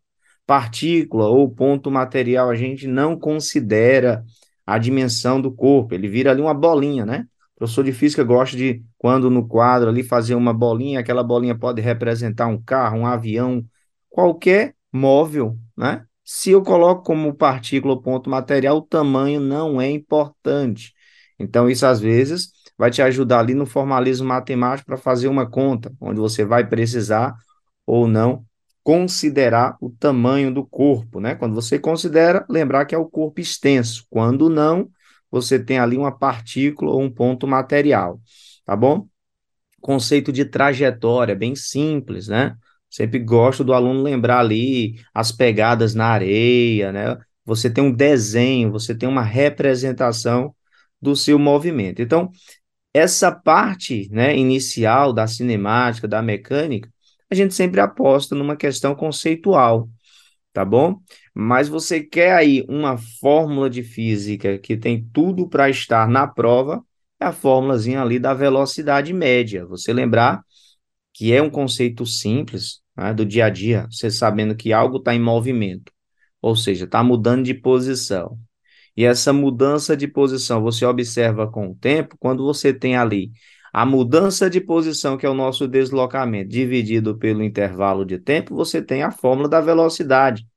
Partícula 0.47 1.27
ou 1.27 1.49
ponto 1.49 1.91
material, 1.91 2.49
a 2.49 2.55
gente 2.55 2.87
não 2.87 3.17
considera 3.17 4.23
a 4.65 4.77
dimensão 4.77 5.39
do 5.39 5.51
corpo, 5.51 5.93
ele 5.93 6.07
vira 6.07 6.31
ali 6.31 6.41
uma 6.41 6.53
bolinha, 6.53 7.05
né? 7.05 7.27
O 7.55 7.59
professor 7.59 7.83
de 7.83 7.93
física 7.93 8.23
gosta 8.23 8.57
de, 8.57 8.83
quando 8.97 9.29
no 9.29 9.47
quadro 9.47 9.89
ali, 9.89 10.03
fazer 10.03 10.35
uma 10.35 10.53
bolinha, 10.53 10.99
aquela 10.99 11.23
bolinha 11.23 11.57
pode 11.57 11.81
representar 11.81 12.47
um 12.47 12.61
carro, 12.61 12.99
um 12.99 13.05
avião, 13.05 13.63
qualquer 14.09 14.75
móvel, 14.91 15.57
né? 15.77 16.05
Se 16.25 16.51
eu 16.51 16.63
coloco 16.63 17.03
como 17.03 17.35
partícula 17.35 17.93
ou 17.93 18.01
ponto 18.01 18.29
material, 18.29 18.77
o 18.77 18.81
tamanho 18.81 19.39
não 19.39 19.79
é 19.79 19.89
importante. 19.89 20.93
Então, 21.39 21.69
isso 21.69 21.85
às 21.85 21.99
vezes 21.99 22.51
vai 22.77 22.89
te 22.89 23.01
ajudar 23.01 23.39
ali 23.39 23.53
no 23.53 23.65
formalismo 23.65 24.27
matemático 24.27 24.87
para 24.87 24.97
fazer 24.97 25.27
uma 25.27 25.49
conta, 25.49 25.93
onde 26.01 26.19
você 26.19 26.43
vai 26.43 26.67
precisar 26.67 27.35
ou 27.85 28.07
não 28.07 28.43
considerar 28.83 29.77
o 29.81 29.89
tamanho 29.89 30.53
do 30.53 30.65
corpo, 30.65 31.19
né? 31.19 31.33
Quando 31.35 31.55
você 31.55 31.79
considera, 31.79 32.45
lembrar 32.49 32.85
que 32.85 32.93
é 32.93 32.97
o 32.97 33.09
corpo 33.09 33.41
extenso. 33.41 34.05
Quando 34.09 34.49
não, 34.49 34.89
você 35.31 35.59
tem 35.59 35.79
ali 35.79 35.97
uma 35.97 36.15
partícula 36.15 36.91
ou 36.91 37.01
um 37.01 37.09
ponto 37.09 37.47
material, 37.47 38.19
tá 38.65 38.75
bom? 38.75 39.07
Conceito 39.81 40.31
de 40.31 40.45
trajetória, 40.45 41.35
bem 41.35 41.55
simples, 41.55 42.27
né? 42.27 42.55
Sempre 42.95 43.19
gosto 43.19 43.61
do 43.61 43.73
aluno 43.73 44.01
lembrar 44.01 44.39
ali 44.39 45.01
as 45.13 45.29
pegadas 45.29 45.93
na 45.93 46.05
areia, 46.05 46.93
né? 46.93 47.17
Você 47.43 47.69
tem 47.69 47.83
um 47.83 47.91
desenho, 47.91 48.71
você 48.71 48.95
tem 48.95 49.09
uma 49.09 49.21
representação 49.21 50.55
do 51.01 51.13
seu 51.13 51.37
movimento. 51.37 52.01
Então, 52.01 52.31
essa 52.93 53.33
parte, 53.33 54.07
né, 54.13 54.37
inicial 54.37 55.11
da 55.11 55.27
cinemática, 55.27 56.07
da 56.07 56.21
mecânica, 56.21 56.89
a 57.29 57.35
gente 57.35 57.53
sempre 57.53 57.81
aposta 57.81 58.33
numa 58.33 58.55
questão 58.55 58.95
conceitual, 58.95 59.89
tá 60.53 60.63
bom? 60.63 61.01
Mas 61.33 61.67
você 61.67 62.01
quer 62.01 62.31
aí 62.33 62.63
uma 62.69 62.97
fórmula 63.19 63.69
de 63.69 63.83
física 63.83 64.57
que 64.57 64.77
tem 64.77 65.05
tudo 65.11 65.49
para 65.49 65.69
estar 65.69 66.07
na 66.07 66.25
prova, 66.27 66.81
é 67.19 67.25
a 67.25 67.33
fórmulazinha 67.33 68.01
ali 68.01 68.19
da 68.19 68.33
velocidade 68.33 69.11
média. 69.11 69.65
Você 69.65 69.91
lembrar 69.91 70.41
que 71.13 71.33
é 71.33 71.41
um 71.41 71.49
conceito 71.49 72.05
simples 72.05 72.84
né, 72.97 73.13
do 73.13 73.25
dia 73.25 73.45
a 73.45 73.49
dia, 73.49 73.87
você 73.91 74.09
sabendo 74.11 74.55
que 74.55 74.73
algo 74.73 74.97
está 74.97 75.13
em 75.13 75.19
movimento, 75.21 75.91
ou 76.41 76.55
seja, 76.55 76.85
está 76.85 77.03
mudando 77.03 77.43
de 77.43 77.53
posição. 77.53 78.39
E 78.97 79.05
essa 79.05 79.33
mudança 79.33 79.95
de 79.97 80.07
posição 80.07 80.61
você 80.61 80.85
observa 80.85 81.49
com 81.51 81.69
o 81.71 81.75
tempo, 81.75 82.17
quando 82.19 82.43
você 82.45 82.73
tem 82.73 82.95
ali 82.95 83.31
a 83.73 83.85
mudança 83.85 84.49
de 84.49 84.61
posição, 84.61 85.17
que 85.17 85.25
é 85.25 85.29
o 85.29 85.33
nosso 85.33 85.67
deslocamento, 85.67 86.49
dividido 86.49 87.17
pelo 87.17 87.43
intervalo 87.43 88.05
de 88.05 88.17
tempo, 88.17 88.55
você 88.55 88.81
tem 88.81 89.03
a 89.03 89.11
fórmula 89.11 89.49
da 89.49 89.59
velocidade 89.59 90.47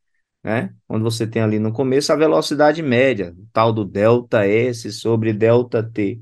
né? 0.42 0.74
Onde 0.88 1.02
você 1.02 1.26
tem 1.26 1.42
ali 1.42 1.58
no 1.58 1.72
começo 1.72 2.12
a 2.12 2.16
velocidade 2.16 2.82
média, 2.82 3.34
tal 3.52 3.72
do 3.72 3.84
delta 3.84 4.46
S 4.46 4.90
sobre 4.92 5.32
delta 5.32 5.82
T. 5.82 6.20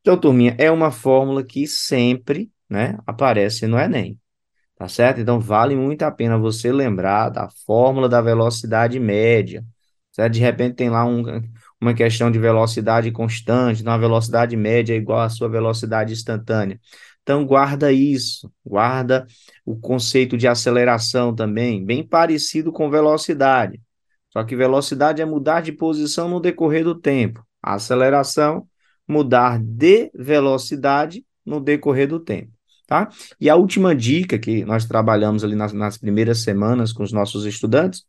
Então, 0.00 0.18
turminha, 0.18 0.56
é 0.58 0.70
uma 0.70 0.90
fórmula 0.90 1.44
que 1.44 1.66
sempre, 1.66 2.50
né, 2.68 2.98
aparece 3.06 3.66
no 3.66 3.78
Enem, 3.78 4.18
tá 4.82 4.88
certo? 4.88 5.20
Então, 5.20 5.38
vale 5.38 5.76
muito 5.76 6.02
a 6.02 6.10
pena 6.10 6.36
você 6.36 6.72
lembrar 6.72 7.28
da 7.28 7.48
fórmula 7.64 8.08
da 8.08 8.20
velocidade 8.20 8.98
média, 8.98 9.64
certo? 10.10 10.32
De 10.32 10.40
repente 10.40 10.74
tem 10.74 10.90
lá 10.90 11.04
um, 11.04 11.22
uma 11.80 11.94
questão 11.94 12.32
de 12.32 12.38
velocidade 12.40 13.12
constante, 13.12 13.80
então 13.80 13.92
a 13.92 13.96
velocidade 13.96 14.56
média 14.56 14.92
é 14.92 14.96
igual 14.96 15.20
à 15.20 15.28
sua 15.28 15.48
velocidade 15.48 16.12
instantânea. 16.12 16.80
Então, 17.22 17.46
guarda 17.46 17.92
isso, 17.92 18.52
guarda 18.66 19.24
o 19.64 19.78
conceito 19.78 20.36
de 20.36 20.48
aceleração 20.48 21.32
também, 21.32 21.84
bem 21.84 22.04
parecido 22.04 22.72
com 22.72 22.90
velocidade. 22.90 23.80
Só 24.32 24.42
que 24.42 24.56
velocidade 24.56 25.22
é 25.22 25.24
mudar 25.24 25.60
de 25.62 25.70
posição 25.70 26.28
no 26.28 26.40
decorrer 26.40 26.82
do 26.82 26.96
tempo. 26.96 27.46
A 27.62 27.74
aceleração, 27.74 28.66
mudar 29.06 29.60
de 29.62 30.10
velocidade 30.12 31.24
no 31.46 31.60
decorrer 31.60 32.08
do 32.08 32.18
tempo. 32.18 32.50
Tá? 32.92 33.08
E 33.40 33.48
a 33.48 33.56
última 33.56 33.96
dica 33.96 34.38
que 34.38 34.66
nós 34.66 34.84
trabalhamos 34.84 35.42
ali 35.42 35.56
nas, 35.56 35.72
nas 35.72 35.96
primeiras 35.96 36.40
semanas 36.40 36.92
com 36.92 37.02
os 37.02 37.10
nossos 37.10 37.46
estudantes 37.46 38.04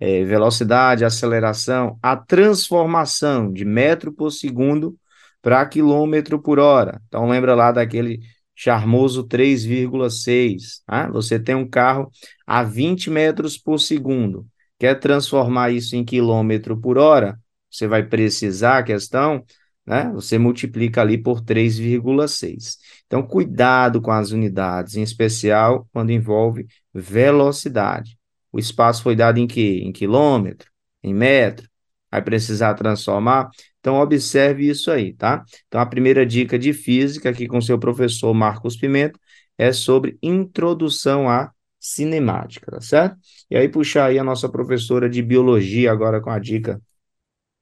é 0.00 0.24
velocidade, 0.24 1.04
aceleração, 1.04 1.98
a 2.02 2.16
transformação 2.16 3.52
de 3.52 3.66
metro 3.66 4.10
por 4.10 4.30
segundo 4.30 4.96
para 5.42 5.66
quilômetro 5.66 6.40
por 6.40 6.58
hora. 6.58 7.02
Então, 7.06 7.28
lembra 7.28 7.54
lá 7.54 7.70
daquele 7.70 8.20
charmoso 8.54 9.24
3,6. 9.24 10.80
Tá? 10.86 11.10
Você 11.10 11.38
tem 11.38 11.54
um 11.54 11.68
carro 11.68 12.10
a 12.46 12.62
20 12.62 13.10
metros 13.10 13.58
por 13.58 13.78
segundo. 13.78 14.46
Quer 14.78 14.98
transformar 14.98 15.70
isso 15.70 15.96
em 15.96 16.02
quilômetro 16.02 16.80
por 16.80 16.96
hora? 16.96 17.38
Você 17.70 17.86
vai 17.86 18.02
precisar 18.02 18.78
a 18.78 18.82
questão, 18.82 19.44
né? 19.86 20.10
Você 20.14 20.38
multiplica 20.38 21.02
ali 21.02 21.18
por 21.18 21.42
3,6. 21.42 22.78
Então, 23.14 23.24
cuidado 23.24 24.02
com 24.02 24.10
as 24.10 24.32
unidades, 24.32 24.96
em 24.96 25.02
especial 25.02 25.88
quando 25.92 26.10
envolve 26.10 26.66
velocidade. 26.92 28.18
O 28.50 28.58
espaço 28.58 29.04
foi 29.04 29.14
dado 29.14 29.38
em 29.38 29.46
quê? 29.46 29.82
Em 29.84 29.92
quilômetro, 29.92 30.68
em 31.00 31.14
metro. 31.14 31.68
Vai 32.10 32.20
precisar 32.22 32.74
transformar. 32.74 33.50
Então, 33.78 34.00
observe 34.00 34.68
isso 34.68 34.90
aí, 34.90 35.12
tá? 35.12 35.44
Então, 35.68 35.80
a 35.80 35.86
primeira 35.86 36.26
dica 36.26 36.58
de 36.58 36.72
física 36.72 37.30
aqui 37.30 37.46
com 37.46 37.60
seu 37.60 37.78
professor 37.78 38.34
Marcos 38.34 38.76
Pimenta 38.76 39.16
é 39.56 39.72
sobre 39.72 40.18
introdução 40.20 41.30
à 41.30 41.52
cinemática, 41.78 42.68
tá 42.68 42.80
certo? 42.80 43.16
E 43.48 43.56
aí, 43.56 43.68
puxar 43.68 44.06
aí 44.06 44.18
a 44.18 44.24
nossa 44.24 44.48
professora 44.48 45.08
de 45.08 45.22
biologia 45.22 45.92
agora 45.92 46.20
com 46.20 46.30
a 46.30 46.40
dica. 46.40 46.82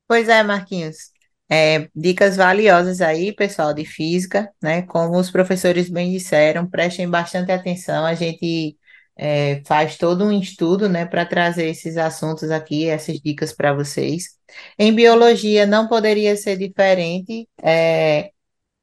Pois 0.09 0.31
é, 0.31 0.43
Marquinhos. 0.43 1.12
É, 1.55 1.91
dicas 1.95 2.37
valiosas 2.37 3.03
aí, 3.03 3.31
pessoal, 3.31 3.75
de 3.75 3.85
física, 3.85 4.51
né? 4.63 4.83
Como 4.83 5.19
os 5.19 5.31
professores 5.31 5.91
bem 5.91 6.11
disseram, 6.11 6.67
prestem 6.67 7.07
bastante 7.11 7.53
atenção. 7.53 8.07
A 8.07 8.15
gente 8.15 8.79
é, 9.17 9.63
faz 9.67 9.99
todo 9.99 10.25
um 10.25 10.33
estudo, 10.33 10.89
né, 10.89 11.05
para 11.05 11.27
trazer 11.27 11.67
esses 11.69 11.99
assuntos 11.99 12.51
aqui, 12.51 12.89
essas 12.89 13.21
dicas 13.21 13.53
para 13.53 13.75
vocês. 13.75 14.31
Em 14.79 14.95
biologia 14.95 15.67
não 15.67 15.89
poderia 15.89 16.35
ser 16.37 16.57
diferente, 16.57 17.47
é, 17.63 18.31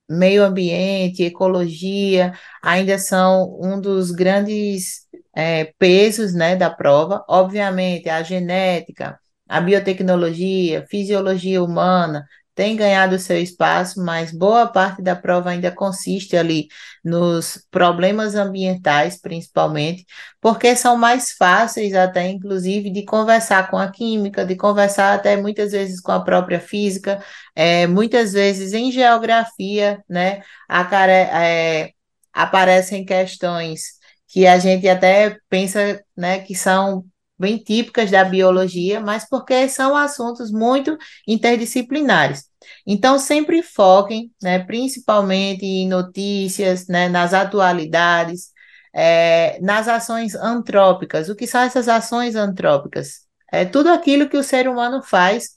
meio 0.10 0.44
ambiente, 0.44 1.24
ecologia, 1.24 2.34
ainda 2.62 2.98
são 3.00 3.58
um 3.62 3.80
dos 3.80 4.12
grandes 4.12 5.08
é, 5.36 5.66
pesos, 5.80 6.34
né, 6.34 6.56
da 6.56 6.70
prova. 6.70 7.24
Obviamente, 7.30 8.10
a 8.10 8.24
genética, 8.24 9.20
a 9.48 9.62
biotecnologia, 9.62 10.86
fisiologia 10.90 11.64
humana, 11.64 12.26
tem 12.60 12.76
ganhado 12.76 13.18
seu 13.18 13.42
espaço, 13.42 14.04
mas 14.04 14.34
boa 14.34 14.68
parte 14.68 15.02
da 15.02 15.16
prova 15.16 15.50
ainda 15.50 15.72
consiste 15.72 16.36
ali 16.36 16.68
nos 17.02 17.66
problemas 17.72 18.36
ambientais, 18.36 19.18
principalmente, 19.18 20.06
porque 20.42 20.76
são 20.76 20.98
mais 20.98 21.32
fáceis 21.32 21.94
até, 21.96 22.28
inclusive, 22.28 22.90
de 22.90 23.06
conversar 23.06 23.72
com 23.72 23.78
a 23.78 23.90
química, 23.90 24.46
de 24.46 24.58
conversar 24.58 25.14
até 25.14 25.38
muitas 25.38 25.72
vezes 25.72 26.02
com 26.02 26.12
a 26.12 26.20
própria 26.22 26.60
física, 26.60 27.24
é, 27.56 27.88
muitas 27.88 28.34
vezes 28.34 28.74
em 28.74 28.92
geografia, 28.92 30.04
né, 30.10 30.42
é, 30.70 31.92
aparecem 32.34 33.06
questões 33.06 33.84
que 34.28 34.46
a 34.46 34.60
gente 34.60 34.86
até 34.90 35.38
pensa, 35.50 36.04
né, 36.14 36.40
que 36.40 36.54
são 36.54 37.06
bem 37.40 37.58
típicas 37.58 38.12
da 38.12 38.24
biologia, 38.24 39.00
mas 39.00 39.28
porque 39.28 39.68
são 39.70 39.96
assuntos 39.96 40.52
muito 40.52 40.98
interdisciplinares. 41.28 42.50
Então, 42.86 43.18
sempre 43.18 43.64
foquem, 43.64 44.32
né, 44.42 44.60
principalmente 44.60 45.66
em 45.66 45.88
notícias, 45.88 46.88
né, 46.88 47.08
nas 47.08 47.34
atualidades, 47.34 48.52
é, 48.94 49.60
nas 49.62 49.88
ações 49.88 50.36
antrópicas. 50.36 51.30
O 51.30 51.36
que 51.36 51.48
são 51.48 51.62
essas 51.62 51.88
ações 51.88 52.36
antrópicas? 52.36 53.28
É 53.52 53.66
tudo 53.66 53.90
aquilo 53.90 54.30
que 54.30 54.38
o 54.38 54.44
ser 54.44 54.68
humano 54.68 55.02
faz 55.02 55.52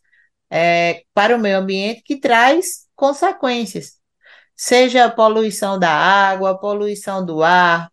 é, 0.51 1.03
para 1.15 1.37
o 1.37 1.41
meio 1.41 1.59
ambiente 1.59 2.03
que 2.03 2.17
traz 2.17 2.87
consequências, 2.95 3.95
seja 4.57 5.07
a 5.07 5.11
poluição 5.11 5.79
da 5.79 5.91
água, 5.91 6.59
poluição 6.59 7.25
do 7.25 7.43
ar, 7.43 7.91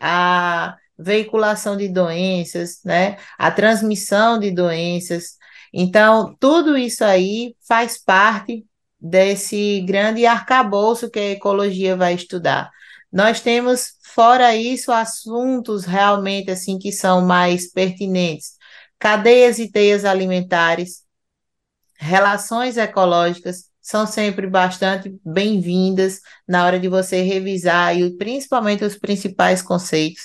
a 0.00 0.76
veiculação 0.98 1.76
de 1.76 1.88
doenças, 1.88 2.80
né, 2.84 3.16
a 3.38 3.50
transmissão 3.50 4.38
de 4.38 4.50
doenças. 4.50 5.36
Então, 5.72 6.36
tudo 6.38 6.76
isso 6.76 7.04
aí 7.04 7.56
faz 7.66 7.98
parte 8.02 8.64
desse 9.00 9.80
grande 9.82 10.26
arcabouço 10.26 11.10
que 11.10 11.18
a 11.18 11.30
ecologia 11.32 11.96
vai 11.96 12.14
estudar. 12.14 12.70
Nós 13.12 13.40
temos, 13.40 13.94
fora 14.02 14.54
isso, 14.54 14.92
assuntos 14.92 15.84
realmente 15.84 16.50
assim 16.50 16.78
que 16.78 16.92
são 16.92 17.26
mais 17.26 17.70
pertinentes. 17.70 18.52
Cadeias 18.98 19.58
e 19.58 19.70
teias 19.70 20.04
alimentares, 20.04 21.02
relações 21.96 22.76
ecológicas 22.76 23.70
são 23.80 24.06
sempre 24.06 24.46
bastante 24.46 25.12
bem-vindas 25.24 26.20
na 26.46 26.64
hora 26.64 26.78
de 26.78 26.88
você 26.88 27.22
revisar 27.22 27.98
e 27.98 28.16
principalmente 28.16 28.84
os 28.84 28.96
principais 28.96 29.60
conceitos. 29.60 30.22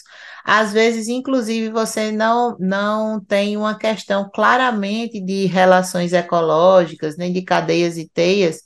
Às 0.50 0.72
vezes, 0.72 1.10
inclusive, 1.10 1.70
você 1.70 2.10
não, 2.10 2.56
não 2.58 3.20
tem 3.20 3.58
uma 3.58 3.78
questão 3.78 4.30
claramente 4.34 5.20
de 5.20 5.46
relações 5.46 6.14
ecológicas, 6.14 7.18
nem 7.18 7.34
de 7.34 7.42
cadeias 7.42 7.98
e 7.98 8.08
teias, 8.08 8.62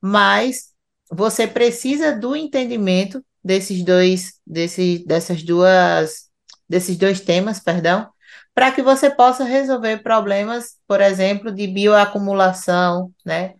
mas 0.00 0.68
você 1.12 1.46
precisa 1.46 2.18
do 2.18 2.34
entendimento 2.34 3.22
desses 3.44 3.84
dois, 3.84 4.40
desse, 4.46 5.04
dessas 5.06 5.42
duas, 5.42 6.30
desses 6.66 6.96
dois 6.96 7.20
temas, 7.20 7.60
perdão, 7.60 8.08
para 8.54 8.72
que 8.72 8.82
você 8.82 9.10
possa 9.10 9.44
resolver 9.44 9.98
problemas, 10.02 10.76
por 10.88 11.02
exemplo, 11.02 11.52
de 11.52 11.66
bioacumulação, 11.66 13.12
né? 13.26 13.52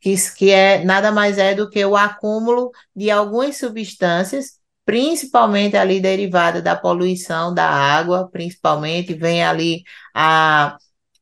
Que, 0.00 0.14
que 0.38 0.50
é 0.50 0.82
nada 0.84 1.12
mais 1.12 1.36
é 1.36 1.54
do 1.54 1.68
que 1.68 1.84
o 1.84 1.94
acúmulo 1.96 2.70
de 2.96 3.10
algumas 3.10 3.58
substâncias, 3.58 4.59
principalmente 4.90 5.76
ali 5.76 6.00
derivada 6.00 6.60
da 6.60 6.74
poluição 6.74 7.54
da 7.54 7.64
água, 7.64 8.28
principalmente 8.28 9.14
vem 9.14 9.40
ali 9.44 9.84
a 10.12 10.76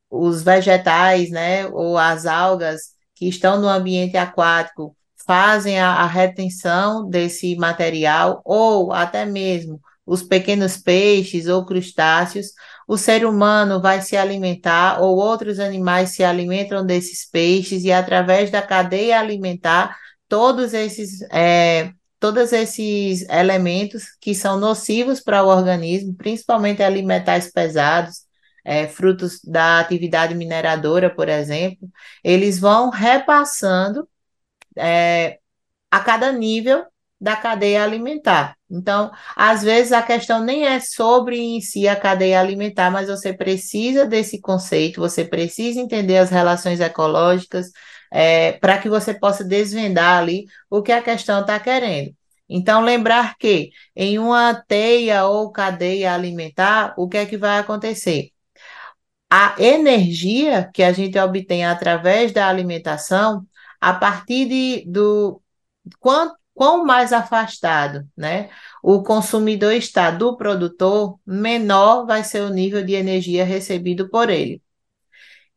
os 0.09 0.41
vegetais, 0.41 1.29
né, 1.29 1.67
ou 1.67 1.95
as 1.95 2.25
algas 2.25 2.95
que 3.13 3.29
estão 3.29 3.61
no 3.61 3.67
ambiente 3.67 4.17
aquático 4.17 4.97
fazem 5.23 5.79
a, 5.79 5.87
a 5.97 6.07
retenção 6.07 7.07
desse 7.07 7.55
material, 7.57 8.41
ou 8.43 8.91
até 8.91 9.23
mesmo 9.23 9.79
os 10.03 10.23
pequenos 10.23 10.75
peixes 10.77 11.45
ou 11.45 11.63
crustáceos, 11.63 12.47
o 12.87 12.97
ser 12.97 13.23
humano 13.23 13.79
vai 13.79 14.01
se 14.01 14.17
alimentar 14.17 14.99
ou 14.99 15.15
outros 15.15 15.59
animais 15.59 16.15
se 16.15 16.23
alimentam 16.23 16.83
desses 16.83 17.29
peixes 17.29 17.83
e 17.83 17.91
através 17.91 18.49
da 18.49 18.63
cadeia 18.63 19.19
alimentar 19.19 19.95
todos 20.27 20.73
esses 20.73 21.21
é, 21.31 21.93
todos 22.19 22.51
esses 22.53 23.27
elementos 23.29 24.05
que 24.19 24.35
são 24.35 24.59
nocivos 24.59 25.19
para 25.21 25.43
o 25.43 25.47
organismo, 25.47 26.13
principalmente 26.15 26.83
alimentais 26.83 27.51
pesados, 27.51 28.25
é, 28.63 28.87
frutos 28.87 29.39
da 29.43 29.79
atividade 29.79 30.35
mineradora, 30.35 31.09
por 31.09 31.29
exemplo, 31.29 31.89
eles 32.23 32.59
vão 32.59 32.89
repassando 32.89 34.07
é, 34.77 35.39
a 35.89 35.99
cada 36.01 36.31
nível 36.31 36.85
da 37.19 37.35
cadeia 37.35 37.83
alimentar. 37.83 38.55
Então, 38.69 39.11
às 39.35 39.63
vezes 39.63 39.91
a 39.91 40.01
questão 40.01 40.43
nem 40.43 40.65
é 40.65 40.79
sobre 40.79 41.37
em 41.37 41.59
si 41.59 41.87
a 41.87 41.95
cadeia 41.95 42.39
alimentar, 42.39 42.89
mas 42.91 43.09
você 43.09 43.33
precisa 43.33 44.05
desse 44.05 44.39
conceito, 44.39 45.01
você 45.01 45.25
precisa 45.25 45.79
entender 45.79 46.17
as 46.17 46.29
relações 46.29 46.79
ecológicas 46.79 47.71
é, 48.11 48.53
para 48.53 48.77
que 48.79 48.89
você 48.89 49.13
possa 49.13 49.43
desvendar 49.43 50.19
ali 50.19 50.45
o 50.69 50.81
que 50.81 50.91
a 50.91 51.01
questão 51.01 51.41
está 51.41 51.59
querendo. 51.59 52.15
Então, 52.47 52.81
lembrar 52.81 53.37
que 53.37 53.71
em 53.95 54.17
uma 54.19 54.55
teia 54.55 55.25
ou 55.25 55.51
cadeia 55.51 56.13
alimentar, 56.13 56.95
o 56.97 57.07
que 57.07 57.17
é 57.17 57.25
que 57.25 57.37
vai 57.37 57.59
acontecer? 57.59 58.31
A 59.31 59.55
energia 59.59 60.69
que 60.73 60.81
a 60.83 60.91
gente 60.91 61.17
obtém 61.19 61.65
através 61.65 62.31
da 62.31 62.47
alimentação, 62.47 63.45
a 63.79 63.93
partir 63.93 64.47
de, 64.47 64.85
do 64.87 65.41
quanto 65.99 66.39
quão 66.59 66.83
mais 66.85 67.13
afastado 67.13 68.05
né, 68.17 68.49
o 68.83 69.01
consumidor 69.01 69.71
está 69.73 70.11
do 70.11 70.35
produtor, 70.35 71.17
menor 71.25 72.05
vai 72.05 72.21
ser 72.21 72.41
o 72.41 72.49
nível 72.49 72.83
de 72.85 72.93
energia 72.95 73.45
recebido 73.45 74.09
por 74.09 74.29
ele. 74.29 74.61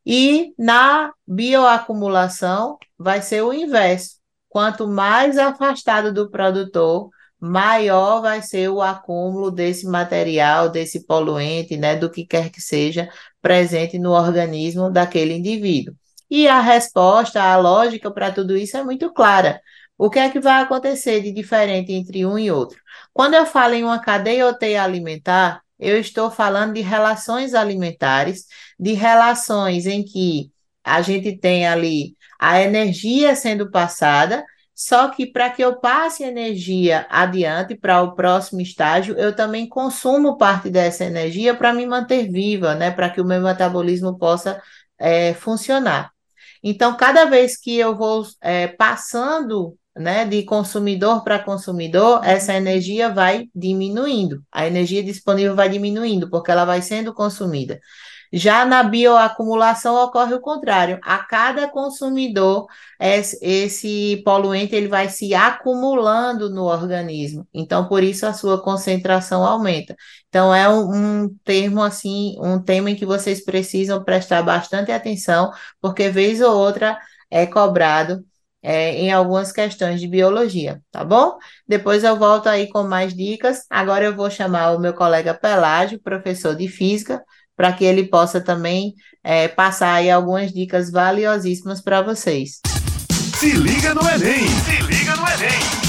E 0.05 0.53
na 0.57 1.13
bioacumulação 1.27 2.77
vai 2.97 3.21
ser 3.21 3.41
o 3.41 3.53
inverso. 3.53 4.17
Quanto 4.49 4.87
mais 4.87 5.37
afastado 5.37 6.13
do 6.13 6.29
produtor, 6.29 7.09
maior 7.39 8.21
vai 8.21 8.41
ser 8.41 8.69
o 8.69 8.81
acúmulo 8.81 9.51
desse 9.51 9.85
material, 9.85 10.69
desse 10.69 11.05
poluente, 11.05 11.75
né, 11.77 11.95
do 11.95 12.09
que 12.09 12.25
quer 12.25 12.49
que 12.49 12.61
seja 12.61 13.09
presente 13.41 13.97
no 13.99 14.11
organismo 14.11 14.89
daquele 14.91 15.33
indivíduo. 15.33 15.95
E 16.29 16.47
a 16.47 16.61
resposta, 16.61 17.41
a 17.41 17.57
lógica 17.57 18.11
para 18.11 18.31
tudo 18.31 18.55
isso 18.57 18.77
é 18.77 18.83
muito 18.83 19.11
clara. 19.13 19.61
O 19.97 20.09
que 20.09 20.19
é 20.19 20.29
que 20.29 20.39
vai 20.39 20.61
acontecer 20.61 21.21
de 21.21 21.31
diferente 21.31 21.91
entre 21.93 22.25
um 22.25 22.37
e 22.37 22.51
outro? 22.51 22.79
Quando 23.13 23.35
eu 23.35 23.45
falo 23.45 23.73
em 23.73 23.83
uma 23.83 23.99
cadeia 23.99 24.53
teia 24.53 24.83
alimentar, 24.83 25.62
eu 25.83 25.99
estou 25.99 26.31
falando 26.31 26.73
de 26.73 26.81
relações 26.81 27.53
alimentares, 27.53 28.45
de 28.79 28.93
relações 28.93 29.85
em 29.85 30.03
que 30.03 30.51
a 30.83 31.01
gente 31.01 31.37
tem 31.37 31.67
ali 31.67 32.15
a 32.39 32.61
energia 32.61 33.35
sendo 33.35 33.71
passada, 33.71 34.43
só 34.75 35.09
que 35.09 35.25
para 35.25 35.49
que 35.49 35.61
eu 35.61 35.79
passe 35.79 36.23
energia 36.23 37.05
adiante 37.09 37.75
para 37.75 38.01
o 38.01 38.15
próximo 38.15 38.59
estágio, 38.59 39.15
eu 39.17 39.35
também 39.35 39.67
consumo 39.67 40.37
parte 40.37 40.69
dessa 40.69 41.05
energia 41.05 41.53
para 41.55 41.73
me 41.73 41.85
manter 41.85 42.29
viva, 42.31 42.73
né? 42.75 42.89
Para 42.91 43.09
que 43.09 43.21
o 43.21 43.25
meu 43.25 43.41
metabolismo 43.41 44.17
possa 44.17 44.61
é, 44.97 45.33
funcionar. 45.35 46.11
Então, 46.63 46.97
cada 46.97 47.25
vez 47.25 47.57
que 47.57 47.77
eu 47.77 47.95
vou 47.95 48.25
é, 48.41 48.67
passando 48.67 49.77
né, 49.95 50.25
de 50.25 50.43
consumidor 50.43 51.23
para 51.23 51.39
consumidor, 51.39 52.21
essa 52.23 52.53
energia 52.53 53.09
vai 53.09 53.47
diminuindo, 53.55 54.43
a 54.51 54.65
energia 54.65 55.03
disponível 55.03 55.55
vai 55.55 55.69
diminuindo, 55.69 56.29
porque 56.29 56.51
ela 56.51 56.65
vai 56.65 56.81
sendo 56.81 57.13
consumida. 57.13 57.79
Já 58.35 58.65
na 58.65 58.81
bioacumulação 58.81 59.93
ocorre 59.95 60.33
o 60.33 60.41
contrário. 60.41 60.99
A 61.03 61.19
cada 61.19 61.67
consumidor, 61.69 62.65
esse 62.99 64.23
poluente 64.25 64.75
ele 64.75 64.87
vai 64.87 65.07
se 65.07 65.35
acumulando 65.35 66.49
no 66.49 66.63
organismo. 66.63 67.47
Então, 67.53 67.87
por 67.87 68.01
isso 68.01 68.25
a 68.25 68.33
sua 68.33 68.59
concentração 68.59 69.45
aumenta. 69.45 69.95
Então, 70.29 70.53
é 70.53 70.67
um, 70.67 71.23
um 71.25 71.29
termo 71.45 71.83
assim, 71.83 72.35
um 72.39 72.59
tema 72.59 72.89
em 72.89 72.95
que 72.95 73.05
vocês 73.05 73.45
precisam 73.45 74.03
prestar 74.03 74.41
bastante 74.41 74.91
atenção, 74.91 75.51
porque 75.79 76.09
vez 76.09 76.41
ou 76.41 76.55
outra 76.55 76.97
é 77.29 77.45
cobrado 77.45 78.25
é, 78.63 78.95
em 78.95 79.11
algumas 79.11 79.51
questões 79.51 79.99
de 79.99 80.07
biologia, 80.07 80.79
tá 80.89 81.03
bom? 81.03 81.37
Depois 81.67 82.03
eu 82.03 82.17
volto 82.17 82.47
aí 82.47 82.69
com 82.69 82.83
mais 82.83 83.13
dicas. 83.13 83.65
Agora 83.69 84.05
eu 84.05 84.15
vou 84.15 84.29
chamar 84.31 84.71
o 84.71 84.79
meu 84.79 84.93
colega 84.93 85.33
Pelágio, 85.33 85.99
professor 86.01 86.55
de 86.55 86.69
física, 86.69 87.21
para 87.57 87.73
que 87.73 87.83
ele 87.83 88.05
possa 88.05 88.39
também 88.39 88.93
é, 89.21 89.49
passar 89.49 89.95
aí 89.95 90.09
algumas 90.09 90.53
dicas 90.53 90.89
valiosíssimas 90.89 91.81
para 91.81 92.01
vocês. 92.01 92.61
Se 93.35 93.51
liga 93.51 93.93
no 93.93 94.01
Enem! 94.01 94.47
Se 94.47 94.81
liga 94.83 95.15
no 95.17 95.27
Enem! 95.27 95.83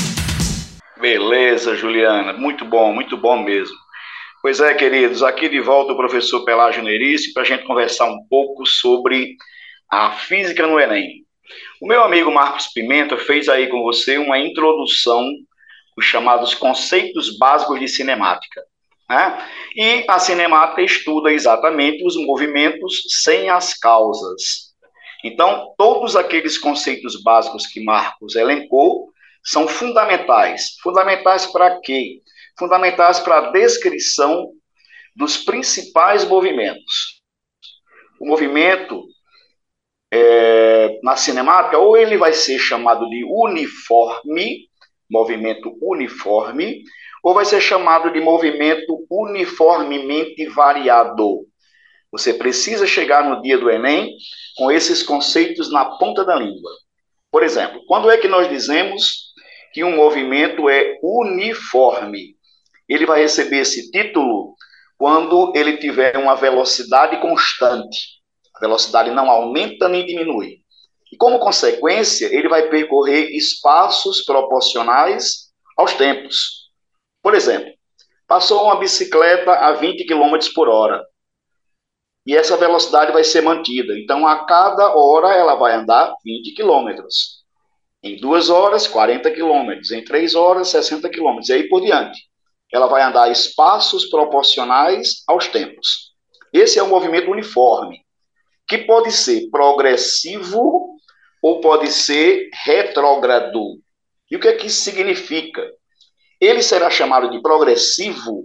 Beleza, 1.01 1.77
Juliana. 1.77 2.33
Muito 2.33 2.65
bom, 2.65 2.93
muito 2.93 3.17
bom 3.17 3.43
mesmo. 3.43 3.77
Pois 4.43 4.61
é, 4.61 4.75
queridos, 4.75 5.23
aqui 5.23 5.49
de 5.49 5.61
volta 5.61 5.93
o 5.93 5.97
professor 5.97 6.45
Pelágio 6.45 6.83
Nerice 6.83 7.33
para 7.33 7.45
a 7.45 7.47
gente 7.47 7.65
conversar 7.65 8.07
um 8.07 8.27
pouco 8.29 8.67
sobre 8.67 9.37
a 9.91 10.11
física 10.13 10.67
no 10.67 10.79
Enem. 10.79 11.24
O 11.81 11.87
meu 11.87 12.03
amigo 12.03 12.33
Marcos 12.33 12.69
Pimenta 12.69 13.17
fez 13.17 13.49
aí 13.49 13.69
com 13.69 13.83
você 13.83 14.17
uma 14.19 14.39
introdução, 14.39 15.31
os 15.97 16.05
chamados 16.05 16.55
conceitos 16.55 17.39
básicos 17.39 17.79
de 17.79 17.89
cinemática. 17.89 18.63
Né? 19.09 19.49
E 19.77 20.05
a 20.09 20.19
cinemática 20.19 20.83
estuda 20.83 21.33
exatamente 21.33 22.05
os 22.05 22.17
movimentos 22.17 23.03
sem 23.23 23.51
as 23.51 23.75
causas. 23.75 24.75
Então, 25.23 25.75
todos 25.79 26.17
aqueles 26.17 26.59
conceitos 26.59 27.23
básicos 27.23 27.67
que 27.67 27.83
Marcos 27.83 28.37
elencou 28.37 29.11
são 29.43 29.69
fundamentais. 29.69 30.77
Fundamentais 30.83 31.47
para 31.47 31.81
quê? 31.81 32.23
Fundamentais 32.59 33.21
para 33.21 33.39
a 33.39 33.51
descrição 33.51 34.51
dos 35.15 35.37
principais 35.37 36.25
movimentos. 36.25 37.23
O 38.21 38.27
movimento 38.27 39.05
é, 40.17 41.01
na 41.03 41.17
cinemática, 41.17 41.77
ou 41.77 41.97
ele 41.97 42.17
vai 42.17 42.33
ser 42.33 42.57
chamado 42.57 43.09
de 43.09 43.25
uniforme, 43.25 44.69
movimento 45.11 45.77
uniforme, 45.83 46.85
ou 47.21 47.35
vai 47.35 47.45
ser 47.45 47.61
chamado 47.61 48.13
de 48.13 48.21
movimento 48.21 49.05
uniformemente 49.11 50.47
variado. 50.47 51.47
Você 52.13 52.33
precisa 52.33 52.87
chegar 52.87 53.29
no 53.29 53.43
dia 53.43 53.59
do 53.59 53.69
Enem 53.69 54.09
com 54.57 54.71
esses 54.71 55.03
conceitos 55.03 55.73
na 55.73 55.85
ponta 55.85 56.25
da 56.25 56.37
língua. 56.37 56.71
Por 57.29 57.43
exemplo, 57.43 57.83
quando 57.89 58.09
é 58.09 58.17
que 58.17 58.29
nós 58.29 58.49
dizemos 58.49 59.33
que 59.73 59.83
um 59.83 59.97
movimento 59.97 60.69
é 60.69 60.97
uniforme? 61.03 62.37
Ele 62.89 63.05
vai 63.05 63.23
receber 63.23 63.59
esse 63.59 63.91
título 63.91 64.55
quando 64.97 65.53
ele 65.57 65.77
tiver 65.79 66.17
uma 66.17 66.37
velocidade 66.37 67.21
constante. 67.21 68.23
Velocidade 68.67 69.11
não 69.11 69.31
aumenta 69.31 69.89
nem 69.89 70.07
diminui. 70.07 70.61
E 71.13 71.17
como 71.19 71.39
consequência, 71.39 72.27
ele 72.35 72.49
vai 72.49 72.69
percorrer 72.71 73.31
espaços 73.37 74.25
proporcionais 74.25 75.51
aos 75.77 75.93
tempos. 75.93 76.71
Por 77.23 77.35
exemplo, 77.35 77.71
passou 78.27 78.65
uma 78.65 78.77
bicicleta 78.77 79.53
a 79.53 79.73
20 79.73 80.07
km 80.07 80.39
por 80.55 80.69
hora. 80.69 81.05
E 82.27 82.35
essa 82.35 82.57
velocidade 82.57 83.13
vai 83.13 83.23
ser 83.23 83.43
mantida. 83.43 83.99
Então, 83.99 84.27
a 84.27 84.47
cada 84.47 84.97
hora, 84.97 85.35
ela 85.35 85.57
vai 85.57 85.75
andar 85.75 86.15
20 86.25 86.55
km. 86.55 87.07
Em 88.03 88.17
duas 88.17 88.49
horas, 88.49 88.87
40 88.89 89.31
km. 89.31 89.73
Em 89.93 90.03
três 90.03 90.35
horas, 90.35 90.69
60 90.69 91.11
km. 91.11 91.39
E 91.47 91.53
aí 91.53 91.69
por 91.69 91.83
diante. 91.83 92.19
Ela 92.73 92.87
vai 92.87 93.03
andar 93.03 93.31
espaços 93.31 94.07
proporcionais 94.07 95.23
aos 95.29 95.49
tempos. 95.49 96.15
Esse 96.53 96.79
é 96.79 96.83
um 96.83 96.89
movimento 96.89 97.31
uniforme, 97.31 98.04
que 98.67 98.79
pode 98.79 99.13
ser 99.13 99.49
progressivo 99.51 100.97
ou 101.43 101.61
pode 101.61 101.91
ser 101.91 102.49
retrógrado. 102.65 103.79
E 104.31 104.37
o 104.37 104.41
que 104.41 104.49
é 104.49 104.53
que 104.53 104.67
isso 104.67 104.83
significa? 104.83 105.63
Ele 106.41 106.63
será 106.63 106.91
chamado 106.91 107.31
de 107.31 107.41
progressivo 107.41 108.45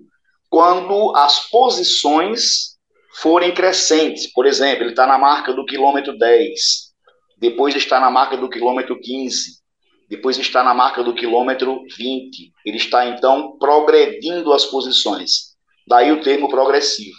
quando 0.49 1.15
as 1.15 1.49
posições 1.49 2.77
forem 3.15 3.53
crescentes. 3.53 4.31
Por 4.31 4.45
exemplo, 4.45 4.83
ele 4.83 4.91
está 4.91 5.07
na 5.07 5.17
marca 5.17 5.53
do 5.53 5.65
quilômetro 5.65 6.17
10, 6.17 6.59
depois 7.37 7.75
está 7.75 7.99
na 7.99 8.11
marca 8.11 8.35
do 8.35 8.49
quilômetro 8.49 8.99
15, 8.99 9.59
depois 10.09 10.37
está 10.37 10.63
na 10.63 10.73
marca 10.73 11.03
do 11.03 11.13
quilômetro 11.13 11.83
20. 11.97 12.51
Ele 12.65 12.77
está, 12.77 13.05
então, 13.05 13.57
progredindo 13.57 14.51
as 14.51 14.65
posições. 14.65 15.55
Daí 15.87 16.11
o 16.11 16.21
termo 16.21 16.49
progressivo. 16.49 17.15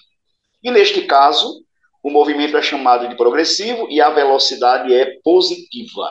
E 0.63 0.71
neste 0.71 1.03
caso, 1.03 1.65
o 2.03 2.11
movimento 2.11 2.57
é 2.57 2.63
chamado 2.63 3.09
de 3.09 3.17
progressivo 3.17 3.87
e 3.91 4.01
a 4.01 4.11
velocidade 4.11 4.93
é 4.95 5.19
positiva. 5.23 6.11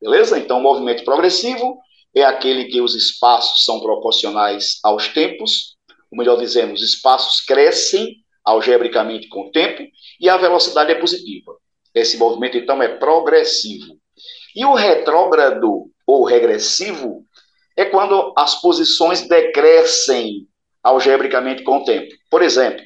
Beleza? 0.00 0.38
Então, 0.38 0.58
o 0.58 0.62
movimento 0.62 1.04
progressivo 1.04 1.78
é 2.14 2.22
aquele 2.22 2.66
que 2.66 2.80
os 2.80 2.94
espaços 2.94 3.64
são 3.64 3.80
proporcionais 3.80 4.78
aos 4.82 5.08
tempos, 5.08 5.76
ou 6.10 6.18
melhor 6.18 6.38
dizendo, 6.38 6.72
os 6.72 6.82
espaços 6.82 7.40
crescem 7.44 8.16
algebricamente 8.44 9.28
com 9.28 9.48
o 9.48 9.50
tempo, 9.50 9.82
e 10.20 10.28
a 10.28 10.36
velocidade 10.36 10.92
é 10.92 10.94
positiva. 10.94 11.56
Esse 11.94 12.16
movimento, 12.16 12.56
então, 12.56 12.82
é 12.82 12.88
progressivo. 12.88 13.98
E 14.54 14.64
o 14.64 14.74
retrógrado 14.74 15.90
ou 16.06 16.24
regressivo 16.24 17.24
é 17.76 17.84
quando 17.84 18.32
as 18.36 18.60
posições 18.60 19.28
decrescem 19.28 20.46
algebricamente 20.82 21.62
com 21.62 21.78
o 21.78 21.84
tempo. 21.84 22.14
Por 22.30 22.42
exemplo, 22.42 22.82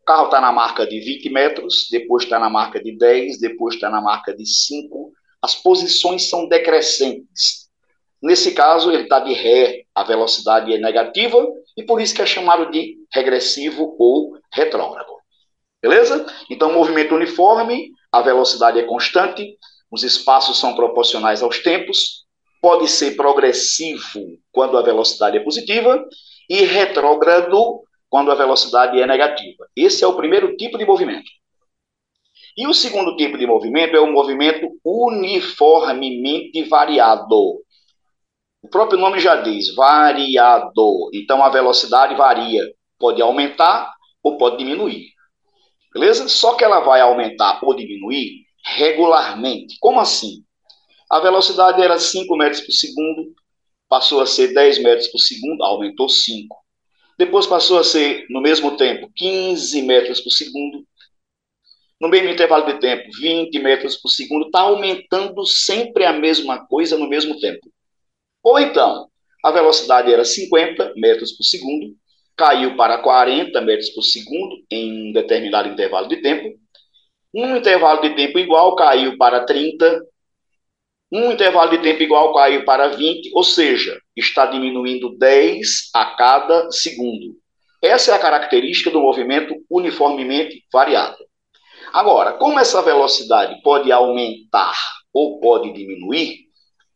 o 0.00 0.04
carro 0.04 0.24
está 0.26 0.40
na 0.40 0.50
marca 0.50 0.86
de 0.86 0.98
20 0.98 1.30
metros, 1.30 1.88
depois 1.90 2.24
está 2.24 2.38
na 2.38 2.50
marca 2.50 2.82
de 2.82 2.96
10, 2.96 3.38
depois 3.38 3.74
está 3.74 3.90
na 3.90 4.00
marca 4.00 4.34
de 4.34 4.46
5. 4.46 5.12
As 5.42 5.54
posições 5.54 6.28
são 6.28 6.48
decrescentes. 6.48 7.68
Nesse 8.22 8.52
caso, 8.52 8.90
ele 8.90 9.04
está 9.04 9.20
de 9.20 9.32
ré, 9.32 9.84
a 9.94 10.02
velocidade 10.02 10.74
é 10.74 10.78
negativa, 10.78 11.46
e 11.76 11.82
por 11.82 12.00
isso 12.00 12.14
que 12.14 12.22
é 12.22 12.26
chamado 12.26 12.70
de 12.70 12.96
regressivo 13.12 13.96
ou 13.98 14.36
retrógrado. 14.52 15.12
Beleza? 15.80 16.26
Então, 16.50 16.72
movimento 16.72 17.14
uniforme, 17.14 17.92
a 18.12 18.20
velocidade 18.20 18.78
é 18.78 18.82
constante, 18.82 19.56
os 19.90 20.02
espaços 20.02 20.58
são 20.58 20.74
proporcionais 20.74 21.42
aos 21.42 21.60
tempos, 21.60 22.26
pode 22.60 22.88
ser 22.88 23.16
progressivo 23.16 24.38
quando 24.52 24.76
a 24.76 24.82
velocidade 24.82 25.38
é 25.38 25.40
positiva 25.40 26.04
e 26.48 26.62
retrógrado 26.64 27.82
quando 28.10 28.30
a 28.32 28.34
velocidade 28.34 29.00
é 29.00 29.06
negativa. 29.06 29.66
Esse 29.74 30.04
é 30.04 30.06
o 30.06 30.16
primeiro 30.16 30.56
tipo 30.56 30.76
de 30.76 30.84
movimento. 30.84 31.30
E 32.56 32.66
o 32.66 32.74
segundo 32.74 33.16
tipo 33.16 33.38
de 33.38 33.46
movimento 33.46 33.96
é 33.96 34.00
o 34.00 34.12
movimento 34.12 34.68
uniformemente 34.84 36.64
variado. 36.64 37.62
O 38.62 38.68
próprio 38.68 38.98
nome 38.98 39.20
já 39.20 39.36
diz, 39.36 39.74
variado. 39.74 41.08
Então 41.14 41.42
a 41.42 41.48
velocidade 41.48 42.16
varia, 42.16 42.62
pode 42.98 43.22
aumentar 43.22 43.94
ou 44.22 44.36
pode 44.36 44.58
diminuir. 44.58 45.06
Beleza? 45.94 46.28
Só 46.28 46.54
que 46.54 46.64
ela 46.64 46.80
vai 46.80 47.00
aumentar 47.00 47.60
ou 47.62 47.74
diminuir 47.74 48.44
regularmente. 48.64 49.76
Como 49.80 50.00
assim? 50.00 50.44
A 51.08 51.20
velocidade 51.20 51.80
era 51.80 51.98
5 51.98 52.36
metros 52.36 52.60
por 52.60 52.72
segundo, 52.72 53.34
passou 53.88 54.20
a 54.20 54.26
ser 54.26 54.52
10 54.52 54.82
metros 54.82 55.08
por 55.08 55.18
segundo, 55.18 55.64
aumentou 55.64 56.08
5. 56.08 56.59
Depois 57.20 57.46
passou 57.46 57.78
a 57.78 57.84
ser, 57.84 58.24
no 58.30 58.40
mesmo 58.40 58.78
tempo, 58.78 59.12
15 59.14 59.82
metros 59.82 60.22
por 60.22 60.30
segundo. 60.30 60.86
No 62.00 62.08
mesmo 62.08 62.30
intervalo 62.30 62.64
de 62.64 62.80
tempo, 62.80 63.10
20 63.20 63.58
metros 63.58 63.94
por 63.94 64.08
segundo. 64.08 64.46
Está 64.46 64.60
aumentando 64.60 65.44
sempre 65.44 66.06
a 66.06 66.14
mesma 66.14 66.66
coisa 66.66 66.96
no 66.96 67.06
mesmo 67.06 67.38
tempo. 67.38 67.60
Ou 68.42 68.58
então, 68.58 69.06
a 69.44 69.50
velocidade 69.50 70.10
era 70.10 70.24
50 70.24 70.94
metros 70.96 71.32
por 71.32 71.44
segundo, 71.44 71.94
caiu 72.34 72.74
para 72.74 73.02
40 73.02 73.60
metros 73.60 73.90
por 73.90 74.02
segundo 74.02 74.56
em 74.70 75.10
um 75.10 75.12
determinado 75.12 75.68
intervalo 75.68 76.08
de 76.08 76.22
tempo. 76.22 76.58
Um 77.34 77.54
intervalo 77.54 78.00
de 78.00 78.16
tempo 78.16 78.38
igual 78.38 78.74
caiu 78.74 79.18
para 79.18 79.44
30. 79.44 80.00
Um 81.12 81.32
intervalo 81.32 81.70
de 81.70 81.78
tempo 81.78 82.02
igual 82.02 82.32
caiu 82.32 82.64
para 82.64 82.88
20, 82.88 83.30
ou 83.34 83.42
seja, 83.42 84.00
está 84.16 84.46
diminuindo 84.46 85.18
10 85.18 85.90
a 85.92 86.04
cada 86.14 86.70
segundo. 86.70 87.34
Essa 87.82 88.12
é 88.12 88.14
a 88.14 88.18
característica 88.18 88.90
do 88.90 89.00
movimento 89.00 89.54
uniformemente 89.68 90.62
variado. 90.72 91.18
Agora, 91.92 92.34
como 92.34 92.60
essa 92.60 92.80
velocidade 92.82 93.60
pode 93.62 93.90
aumentar 93.90 94.76
ou 95.12 95.40
pode 95.40 95.72
diminuir, 95.72 96.36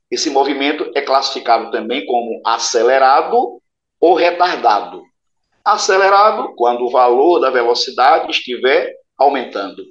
esse 0.08 0.30
movimento 0.30 0.92
é 0.94 1.00
classificado 1.00 1.72
também 1.72 2.06
como 2.06 2.40
acelerado 2.46 3.60
ou 4.00 4.14
retardado. 4.14 5.02
Acelerado, 5.64 6.54
quando 6.54 6.84
o 6.84 6.90
valor 6.90 7.40
da 7.40 7.50
velocidade 7.50 8.30
estiver 8.30 8.94
aumentando. 9.18 9.82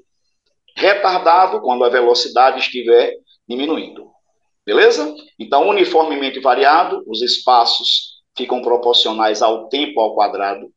Retardado, 0.78 1.60
quando 1.60 1.84
a 1.84 1.90
velocidade 1.90 2.60
estiver 2.60 3.12
diminuindo. 3.46 4.13
Beleza? 4.66 5.14
Então, 5.38 5.68
uniformemente 5.68 6.40
variado, 6.40 7.04
os 7.08 7.22
espaços 7.22 8.22
ficam 8.36 8.62
proporcionais 8.62 9.42
ao 9.42 9.68
tempo 9.68 10.00
ao 10.00 10.16
quadrado. 10.16 10.72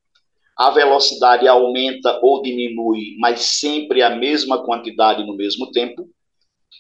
A 0.56 0.70
velocidade 0.70 1.46
aumenta 1.46 2.18
ou 2.22 2.42
diminui, 2.42 3.16
mas 3.18 3.40
sempre 3.40 4.02
a 4.02 4.10
mesma 4.10 4.64
quantidade 4.64 5.24
no 5.24 5.36
mesmo 5.36 5.70
tempo. 5.70 6.08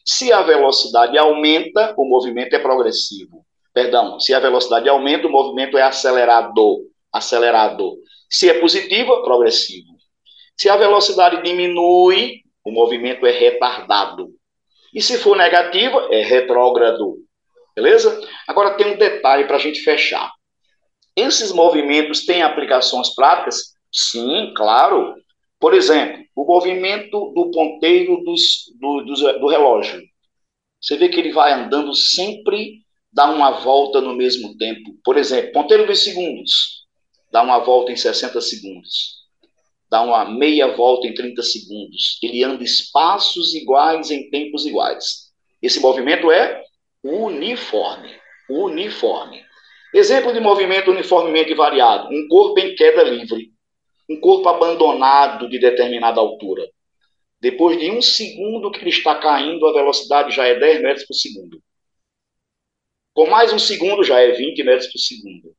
Se 0.04 0.32
a 0.32 0.42
velocidade 0.42 1.16
aumenta, 1.18 1.94
o 1.96 2.08
movimento 2.08 2.54
é 2.54 2.58
progressivo. 2.58 3.44
Perdão, 3.72 4.18
se 4.18 4.32
a 4.32 4.40
velocidade 4.40 4.88
aumenta, 4.88 5.26
o 5.26 5.30
movimento 5.30 5.76
é 5.76 5.82
acelerado. 5.82 6.86
Acelerado. 7.12 7.98
Se 8.30 8.48
é 8.48 8.58
positiva, 8.58 9.22
progressivo. 9.22 9.94
Se 10.56 10.68
a 10.70 10.76
velocidade 10.76 11.42
diminui, 11.42 12.40
o 12.64 12.72
movimento 12.72 13.26
é 13.26 13.30
retardado. 13.30 14.30
E 14.96 15.02
se 15.02 15.18
for 15.18 15.36
negativa, 15.36 16.08
é 16.10 16.22
retrógrado. 16.22 17.18
Beleza? 17.74 18.18
Agora 18.48 18.78
tem 18.78 18.94
um 18.94 18.96
detalhe 18.96 19.44
para 19.44 19.56
a 19.56 19.58
gente 19.58 19.82
fechar. 19.82 20.32
Esses 21.14 21.52
movimentos 21.52 22.24
têm 22.24 22.40
aplicações 22.40 23.14
práticas? 23.14 23.74
Sim, 23.92 24.54
claro. 24.56 25.14
Por 25.60 25.74
exemplo, 25.74 26.24
o 26.34 26.46
movimento 26.46 27.30
do 27.34 27.50
ponteiro 27.50 28.24
dos, 28.24 28.72
do, 28.80 29.02
do, 29.02 29.38
do 29.40 29.46
relógio. 29.48 30.02
Você 30.80 30.96
vê 30.96 31.10
que 31.10 31.20
ele 31.20 31.30
vai 31.30 31.52
andando 31.52 31.94
sempre, 31.94 32.78
dá 33.12 33.30
uma 33.30 33.50
volta 33.50 34.00
no 34.00 34.14
mesmo 34.14 34.56
tempo. 34.56 34.96
Por 35.04 35.18
exemplo, 35.18 35.52
ponteiro 35.52 35.86
dos 35.86 36.02
segundos, 36.02 36.86
dá 37.30 37.42
uma 37.42 37.58
volta 37.58 37.92
em 37.92 37.96
60 37.96 38.40
segundos. 38.40 39.15
Dá 39.88 40.02
uma 40.02 40.24
meia 40.24 40.68
volta 40.74 41.06
em 41.06 41.14
30 41.14 41.42
segundos. 41.42 42.18
Ele 42.22 42.42
anda 42.42 42.64
espaços 42.64 43.54
iguais 43.54 44.10
em 44.10 44.28
tempos 44.30 44.66
iguais. 44.66 45.32
Esse 45.62 45.80
movimento 45.80 46.30
é 46.30 46.62
uniforme. 47.02 48.14
Uniforme. 48.48 49.44
Exemplo 49.94 50.32
de 50.32 50.40
movimento 50.40 50.90
uniformemente 50.90 51.54
variado: 51.54 52.08
um 52.10 52.28
corpo 52.28 52.60
em 52.60 52.74
queda 52.74 53.02
livre. 53.02 53.52
um 54.08 54.20
corpo 54.20 54.48
abandonado 54.48 55.48
de 55.48 55.58
determinada 55.58 56.20
altura. 56.20 56.62
Depois 57.40 57.78
de 57.78 57.90
um 57.90 58.00
segundo 58.00 58.70
que 58.70 58.80
ele 58.80 58.90
está 58.90 59.16
caindo, 59.16 59.66
a 59.66 59.72
velocidade 59.72 60.34
já 60.34 60.46
é 60.46 60.58
10 60.58 60.82
metros 60.82 61.06
por 61.06 61.14
segundo. 61.14 61.60
Com 63.12 63.26
mais 63.26 63.52
um 63.52 63.58
segundo, 63.58 64.04
já 64.04 64.20
é 64.20 64.32
20 64.32 64.62
metros 64.62 64.90
por 64.92 64.98
segundo. 64.98 65.54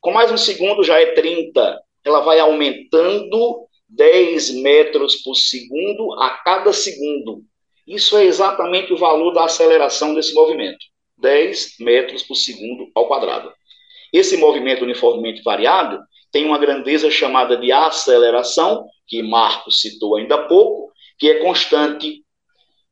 Com 0.00 0.12
mais 0.12 0.32
um 0.32 0.36
segundo, 0.36 0.82
já 0.82 1.00
é 1.00 1.12
30. 1.12 1.80
Ela 2.06 2.20
vai 2.20 2.38
aumentando 2.38 3.66
10 3.88 4.62
metros 4.62 5.16
por 5.16 5.34
segundo 5.34 6.14
a 6.20 6.30
cada 6.30 6.72
segundo. 6.72 7.42
Isso 7.84 8.16
é 8.16 8.24
exatamente 8.24 8.92
o 8.92 8.96
valor 8.96 9.32
da 9.32 9.44
aceleração 9.44 10.14
desse 10.14 10.32
movimento. 10.32 10.78
10 11.18 11.76
metros 11.80 12.22
por 12.22 12.36
segundo 12.36 12.88
ao 12.94 13.08
quadrado. 13.08 13.52
Esse 14.12 14.36
movimento 14.36 14.84
uniformemente 14.84 15.42
variado 15.42 15.98
tem 16.30 16.44
uma 16.44 16.58
grandeza 16.58 17.10
chamada 17.10 17.56
de 17.56 17.72
aceleração, 17.72 18.86
que 19.06 19.22
Marcos 19.22 19.80
citou 19.80 20.16
ainda 20.16 20.36
há 20.36 20.46
pouco, 20.46 20.92
que 21.18 21.28
é 21.28 21.34
constante. 21.36 22.22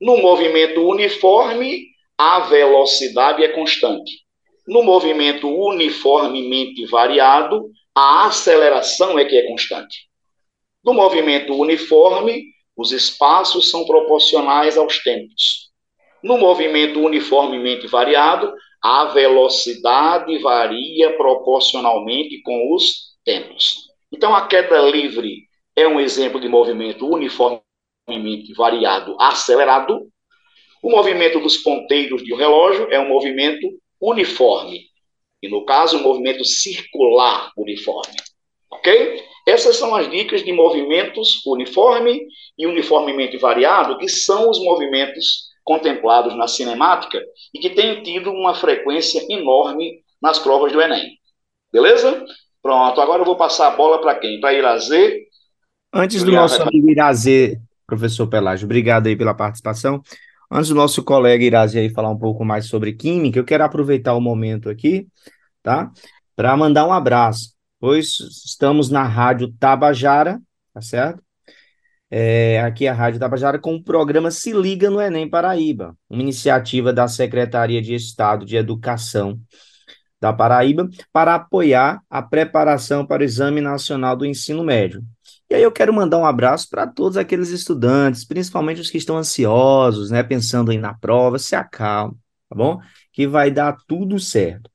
No 0.00 0.16
movimento 0.16 0.80
uniforme, 0.80 1.86
a 2.18 2.40
velocidade 2.40 3.44
é 3.44 3.48
constante. 3.48 4.24
No 4.66 4.82
movimento 4.82 5.48
uniformemente 5.48 6.86
variado, 6.86 7.70
a 7.94 8.26
aceleração 8.26 9.18
é 9.18 9.24
que 9.24 9.36
é 9.36 9.46
constante. 9.46 10.08
No 10.84 10.92
movimento 10.92 11.54
uniforme, 11.54 12.44
os 12.76 12.90
espaços 12.90 13.70
são 13.70 13.86
proporcionais 13.86 14.76
aos 14.76 14.98
tempos. 15.02 15.70
No 16.22 16.36
movimento 16.36 17.00
uniformemente 17.00 17.86
variado, 17.86 18.52
a 18.82 19.06
velocidade 19.06 20.36
varia 20.38 21.16
proporcionalmente 21.16 22.42
com 22.42 22.74
os 22.74 23.14
tempos. 23.24 23.84
Então, 24.12 24.34
a 24.34 24.46
queda 24.46 24.80
livre 24.82 25.44
é 25.76 25.86
um 25.86 26.00
exemplo 26.00 26.40
de 26.40 26.48
movimento 26.48 27.06
uniformemente 27.06 28.52
variado 28.56 29.16
acelerado. 29.20 30.06
O 30.82 30.90
movimento 30.90 31.40
dos 31.40 31.58
ponteiros 31.58 32.22
de 32.22 32.34
um 32.34 32.36
relógio 32.36 32.88
é 32.90 32.98
um 32.98 33.08
movimento 33.08 33.66
uniforme. 34.00 34.82
E, 35.44 35.48
no 35.48 35.62
caso, 35.66 35.98
um 35.98 36.02
movimento 36.02 36.42
circular 36.42 37.52
uniforme. 37.54 38.14
Ok? 38.70 39.22
Essas 39.46 39.76
são 39.76 39.94
as 39.94 40.10
dicas 40.10 40.42
de 40.42 40.54
movimentos 40.54 41.44
uniforme 41.46 42.26
e 42.56 42.66
uniformemente 42.66 43.36
variado, 43.36 43.98
que 43.98 44.08
são 44.08 44.48
os 44.48 44.58
movimentos 44.58 45.50
contemplados 45.62 46.34
na 46.34 46.48
cinemática 46.48 47.20
e 47.52 47.58
que 47.58 47.68
têm 47.68 48.02
tido 48.02 48.30
uma 48.30 48.54
frequência 48.54 49.22
enorme 49.30 50.02
nas 50.20 50.38
provas 50.38 50.72
do 50.72 50.80
Enem. 50.80 51.18
Beleza? 51.70 52.24
Pronto, 52.62 52.98
agora 53.02 53.20
eu 53.20 53.26
vou 53.26 53.36
passar 53.36 53.68
a 53.68 53.76
bola 53.76 54.00
para 54.00 54.14
quem? 54.14 54.40
Para 54.40 54.54
Irazê. 54.54 55.26
Antes 55.92 56.22
do 56.22 56.32
nosso 56.32 56.62
amigo 56.62 56.88
Irazê, 56.88 57.60
professor 57.86 58.26
Pelágio, 58.26 58.64
obrigado 58.64 59.08
aí 59.08 59.16
pela 59.16 59.34
participação. 59.34 60.02
Antes 60.54 60.68
do 60.68 60.76
nosso 60.76 61.02
colega 61.02 61.44
Irazê 61.44 61.80
aí 61.80 61.90
falar 61.90 62.10
um 62.10 62.18
pouco 62.18 62.44
mais 62.44 62.66
sobre 62.66 62.92
química, 62.92 63.38
eu 63.38 63.44
quero 63.44 63.64
aproveitar 63.64 64.14
o 64.14 64.20
momento 64.20 64.70
aqui, 64.70 65.08
tá? 65.62 65.90
Para 66.36 66.56
mandar 66.56 66.86
um 66.86 66.92
abraço 66.92 67.54
pois 67.84 68.18
estamos 68.42 68.88
na 68.88 69.02
Rádio 69.02 69.52
Tabajara, 69.60 70.40
tá 70.72 70.80
certo? 70.80 71.22
É, 72.10 72.58
aqui 72.62 72.86
é 72.86 72.88
a 72.88 72.94
Rádio 72.94 73.20
Tabajara 73.20 73.58
com 73.58 73.74
o 73.74 73.84
programa 73.84 74.30
Se 74.30 74.54
Liga 74.54 74.88
no 74.88 75.02
Enem 75.02 75.28
Paraíba, 75.28 75.94
uma 76.08 76.22
iniciativa 76.22 76.94
da 76.94 77.06
Secretaria 77.06 77.82
de 77.82 77.94
Estado 77.94 78.46
de 78.46 78.56
Educação 78.56 79.38
da 80.18 80.32
Paraíba 80.32 80.88
para 81.12 81.34
apoiar 81.34 82.00
a 82.08 82.22
preparação 82.22 83.04
para 83.04 83.20
o 83.20 83.24
Exame 83.26 83.60
Nacional 83.60 84.16
do 84.16 84.24
Ensino 84.24 84.64
Médio. 84.64 85.04
E 85.50 85.54
aí 85.54 85.62
eu 85.62 85.70
quero 85.70 85.92
mandar 85.92 86.18
um 86.18 86.24
abraço 86.24 86.68
para 86.70 86.86
todos 86.86 87.16
aqueles 87.16 87.50
estudantes, 87.50 88.24
principalmente 88.24 88.80
os 88.80 88.90
que 88.90 88.98
estão 88.98 89.16
ansiosos, 89.16 90.10
né, 90.10 90.22
pensando 90.22 90.72
em 90.72 90.78
na 90.78 90.94
prova, 90.94 91.38
se 91.38 91.54
acalme, 91.54 92.16
tá 92.48 92.56
bom? 92.56 92.78
Que 93.12 93.26
vai 93.26 93.50
dar 93.50 93.76
tudo 93.86 94.18
certo. 94.18 94.70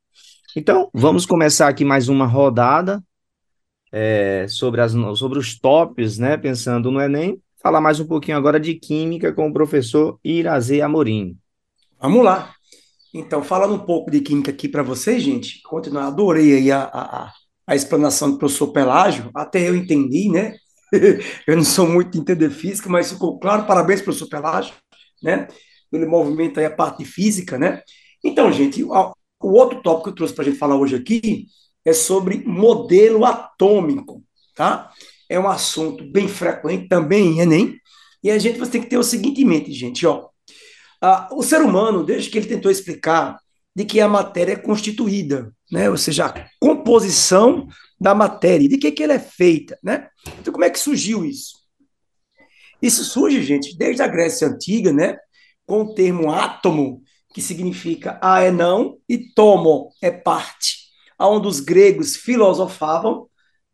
Então, 0.55 0.89
vamos 0.93 1.25
começar 1.25 1.67
aqui 1.67 1.85
mais 1.85 2.09
uma 2.09 2.25
rodada 2.25 3.03
é, 3.91 4.45
sobre, 4.47 4.81
as, 4.81 4.93
sobre 5.15 5.39
os 5.39 5.57
tops, 5.57 6.17
né? 6.17 6.37
Pensando 6.37 6.91
no 6.91 7.01
Enem. 7.01 7.41
Falar 7.61 7.81
mais 7.81 7.99
um 7.99 8.07
pouquinho 8.07 8.37
agora 8.37 8.59
de 8.59 8.73
Química 8.75 9.33
com 9.33 9.47
o 9.47 9.53
professor 9.53 10.19
Irazê 10.23 10.81
Amorim. 10.81 11.37
Vamos 11.99 12.23
lá. 12.23 12.53
Então, 13.13 13.43
falando 13.43 13.73
um 13.73 13.85
pouco 13.85 14.09
de 14.09 14.21
Química 14.21 14.51
aqui 14.51 14.67
para 14.67 14.83
vocês, 14.83 15.21
gente, 15.21 15.61
continuar, 15.63 16.07
adorei 16.07 16.55
aí 16.55 16.71
a, 16.71 16.83
a 16.83 17.33
explanação 17.75 18.31
do 18.31 18.37
professor 18.37 18.67
Pelágio, 18.67 19.29
até 19.35 19.67
eu 19.67 19.75
entendi, 19.75 20.29
né? 20.29 20.55
eu 21.47 21.55
não 21.55 21.63
sou 21.63 21.87
muito 21.87 22.11
de 22.11 22.19
entender 22.19 22.49
física, 22.49 22.89
mas 22.89 23.11
ficou 23.11 23.39
claro, 23.39 23.65
parabéns, 23.65 24.01
professor 24.01 24.27
Pelágio, 24.27 24.73
né? 25.21 25.47
Pelo 25.91 26.09
movimento 26.09 26.59
aí, 26.59 26.65
a 26.65 26.71
parte 26.71 27.05
física, 27.05 27.57
né? 27.57 27.81
Então, 28.23 28.51
gente, 28.51 28.83
o 28.83 29.13
outro 29.41 29.81
tópico 29.81 30.05
que 30.05 30.09
eu 30.09 30.15
trouxe 30.15 30.33
para 30.33 30.43
a 30.43 30.47
gente 30.47 30.57
falar 30.57 30.75
hoje 30.75 30.95
aqui 30.95 31.45
é 31.85 31.93
sobre 31.93 32.43
modelo 32.45 33.25
atômico, 33.25 34.23
tá? 34.55 34.91
É 35.29 35.39
um 35.39 35.47
assunto 35.47 36.03
bem 36.03 36.27
frequente 36.27 36.87
também 36.87 37.37
em 37.37 37.39
Enem, 37.39 37.79
e 38.23 38.29
a 38.29 38.37
gente 38.37 38.59
tem 38.69 38.81
que 38.81 38.89
ter 38.89 38.97
o 38.97 39.03
seguinte 39.03 39.41
em 39.41 39.45
mente, 39.45 39.71
gente, 39.71 40.05
ó. 40.05 40.27
Ah, 41.01 41.29
o 41.31 41.41
ser 41.41 41.61
humano, 41.61 42.03
desde 42.03 42.29
que 42.29 42.37
ele 42.37 42.47
tentou 42.47 42.69
explicar 42.69 43.39
de 43.75 43.85
que 43.85 44.01
a 44.01 44.07
matéria 44.07 44.53
é 44.53 44.55
constituída, 44.55 45.53
né? 45.71 45.89
Ou 45.89 45.97
seja, 45.97 46.25
a 46.27 46.49
composição 46.59 47.67
da 47.99 48.15
matéria, 48.15 48.67
de 48.67 48.77
que, 48.77 48.91
que 48.91 49.03
ela 49.03 49.13
é 49.13 49.19
feita, 49.19 49.77
né? 49.83 50.09
Então, 50.39 50.51
como 50.51 50.65
é 50.65 50.69
que 50.69 50.79
surgiu 50.79 51.25
isso? 51.25 51.57
Isso 52.81 53.03
surge, 53.03 53.43
gente, 53.43 53.77
desde 53.77 54.01
a 54.01 54.07
Grécia 54.07 54.47
Antiga, 54.47 54.93
né? 54.93 55.17
Com 55.65 55.81
o 55.81 55.93
termo 55.93 56.31
átomo, 56.31 57.01
que 57.33 57.41
significa 57.41 58.17
a 58.21 58.41
é 58.41 58.51
não, 58.51 58.97
e 59.07 59.17
tomo 59.17 59.91
é 60.01 60.09
parte, 60.09 60.77
onde 61.19 61.47
os 61.47 61.59
gregos 61.59 62.15
filosofavam, 62.15 63.27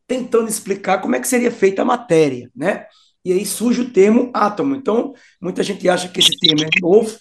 tentando 0.08 0.50
explicar 0.50 1.00
como 1.00 1.16
é 1.16 1.20
que 1.20 1.28
seria 1.28 1.52
feita 1.52 1.82
a 1.82 1.86
matéria, 1.86 2.52
né? 2.56 2.86
E 3.24 3.32
aí 3.32 3.46
surge 3.46 3.82
o 3.82 3.92
termo 3.92 4.30
átomo. 4.34 4.76
Então, 4.76 5.14
muita 5.42 5.64
gente 5.64 5.88
acha 5.90 6.08
que 6.08 6.20
esse 6.20 6.38
termo 6.38 6.64
é 6.64 6.70
novo, 6.80 7.18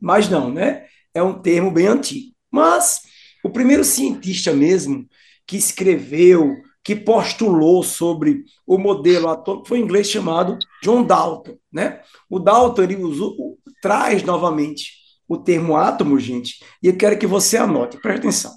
mas 0.00 0.28
não, 0.28 0.50
né? 0.50 0.86
É 1.14 1.22
um 1.22 1.40
termo 1.40 1.70
bem 1.70 1.86
antigo. 1.86 2.32
Mas 2.50 3.02
o 3.44 3.50
primeiro 3.50 3.84
cientista 3.84 4.52
mesmo 4.52 5.06
que 5.46 5.56
escreveu, 5.56 6.56
que 6.84 6.96
postulou 6.96 7.82
sobre 7.82 8.44
o 8.66 8.78
modelo 8.78 9.28
atômico 9.28 9.68
foi 9.68 9.80
um 9.80 9.84
inglês 9.84 10.10
chamado 10.10 10.58
John 10.82 11.04
Dalton, 11.04 11.56
né? 11.72 12.00
O 12.28 12.38
Dalton 12.38 12.82
ele 12.82 12.96
usou, 12.96 13.58
traz 13.80 14.22
novamente 14.22 14.92
o 15.28 15.38
termo 15.38 15.76
átomo, 15.76 16.18
gente, 16.18 16.62
e 16.82 16.88
eu 16.88 16.96
quero 16.96 17.18
que 17.18 17.26
você 17.26 17.56
anote, 17.56 17.98
preste 17.98 18.20
atenção. 18.20 18.52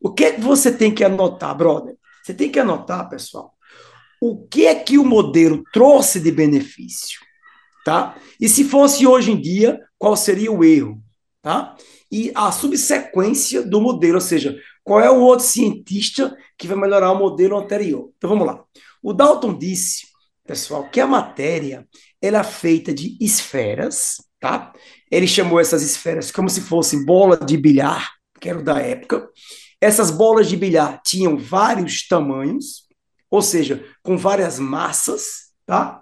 O 0.00 0.12
que 0.12 0.24
é 0.24 0.32
que 0.32 0.40
você 0.40 0.72
tem 0.72 0.92
que 0.92 1.04
anotar, 1.04 1.56
brother? 1.56 1.96
Você 2.22 2.34
tem 2.34 2.50
que 2.50 2.58
anotar, 2.58 3.08
pessoal, 3.08 3.54
o 4.20 4.46
que 4.46 4.66
é 4.66 4.74
que 4.74 4.98
o 4.98 5.04
modelo 5.04 5.62
trouxe 5.72 6.20
de 6.20 6.30
benefício, 6.30 7.20
tá? 7.84 8.16
E 8.40 8.48
se 8.48 8.64
fosse 8.64 9.06
hoje 9.06 9.32
em 9.32 9.40
dia, 9.40 9.80
qual 9.98 10.16
seria 10.16 10.52
o 10.52 10.64
erro, 10.64 11.02
tá? 11.42 11.76
E 12.10 12.30
a 12.34 12.50
subsequência 12.52 13.62
do 13.62 13.80
modelo, 13.80 14.14
ou 14.14 14.20
seja, 14.20 14.56
qual 14.84 15.00
é 15.00 15.10
o 15.10 15.20
outro 15.20 15.44
cientista 15.44 16.34
que 16.56 16.68
vai 16.68 16.78
melhorar 16.78 17.10
o 17.10 17.18
modelo 17.18 17.58
anterior. 17.58 18.12
Então 18.16 18.30
vamos 18.30 18.46
lá. 18.46 18.64
O 19.02 19.12
Dalton 19.12 19.58
disse, 19.58 20.06
pessoal, 20.46 20.88
que 20.88 21.00
a 21.00 21.06
matéria 21.06 21.86
ela 22.20 22.38
é 22.38 22.44
feita 22.44 22.94
de 22.94 23.16
esferas, 23.20 24.18
tá? 24.38 24.72
Ele 25.10 25.26
chamou 25.26 25.58
essas 25.58 25.82
esferas 25.82 26.30
como 26.30 26.48
se 26.48 26.60
fossem 26.60 27.04
bola 27.04 27.36
de 27.36 27.56
bilhar, 27.56 28.12
que 28.40 28.48
era 28.48 28.62
da 28.62 28.78
época. 28.78 29.28
Essas 29.80 30.10
bolas 30.10 30.48
de 30.48 30.56
bilhar 30.56 31.00
tinham 31.04 31.36
vários 31.36 32.06
tamanhos, 32.06 32.86
ou 33.28 33.42
seja, 33.42 33.84
com 34.02 34.16
várias 34.16 34.58
massas, 34.58 35.50
tá? 35.66 36.01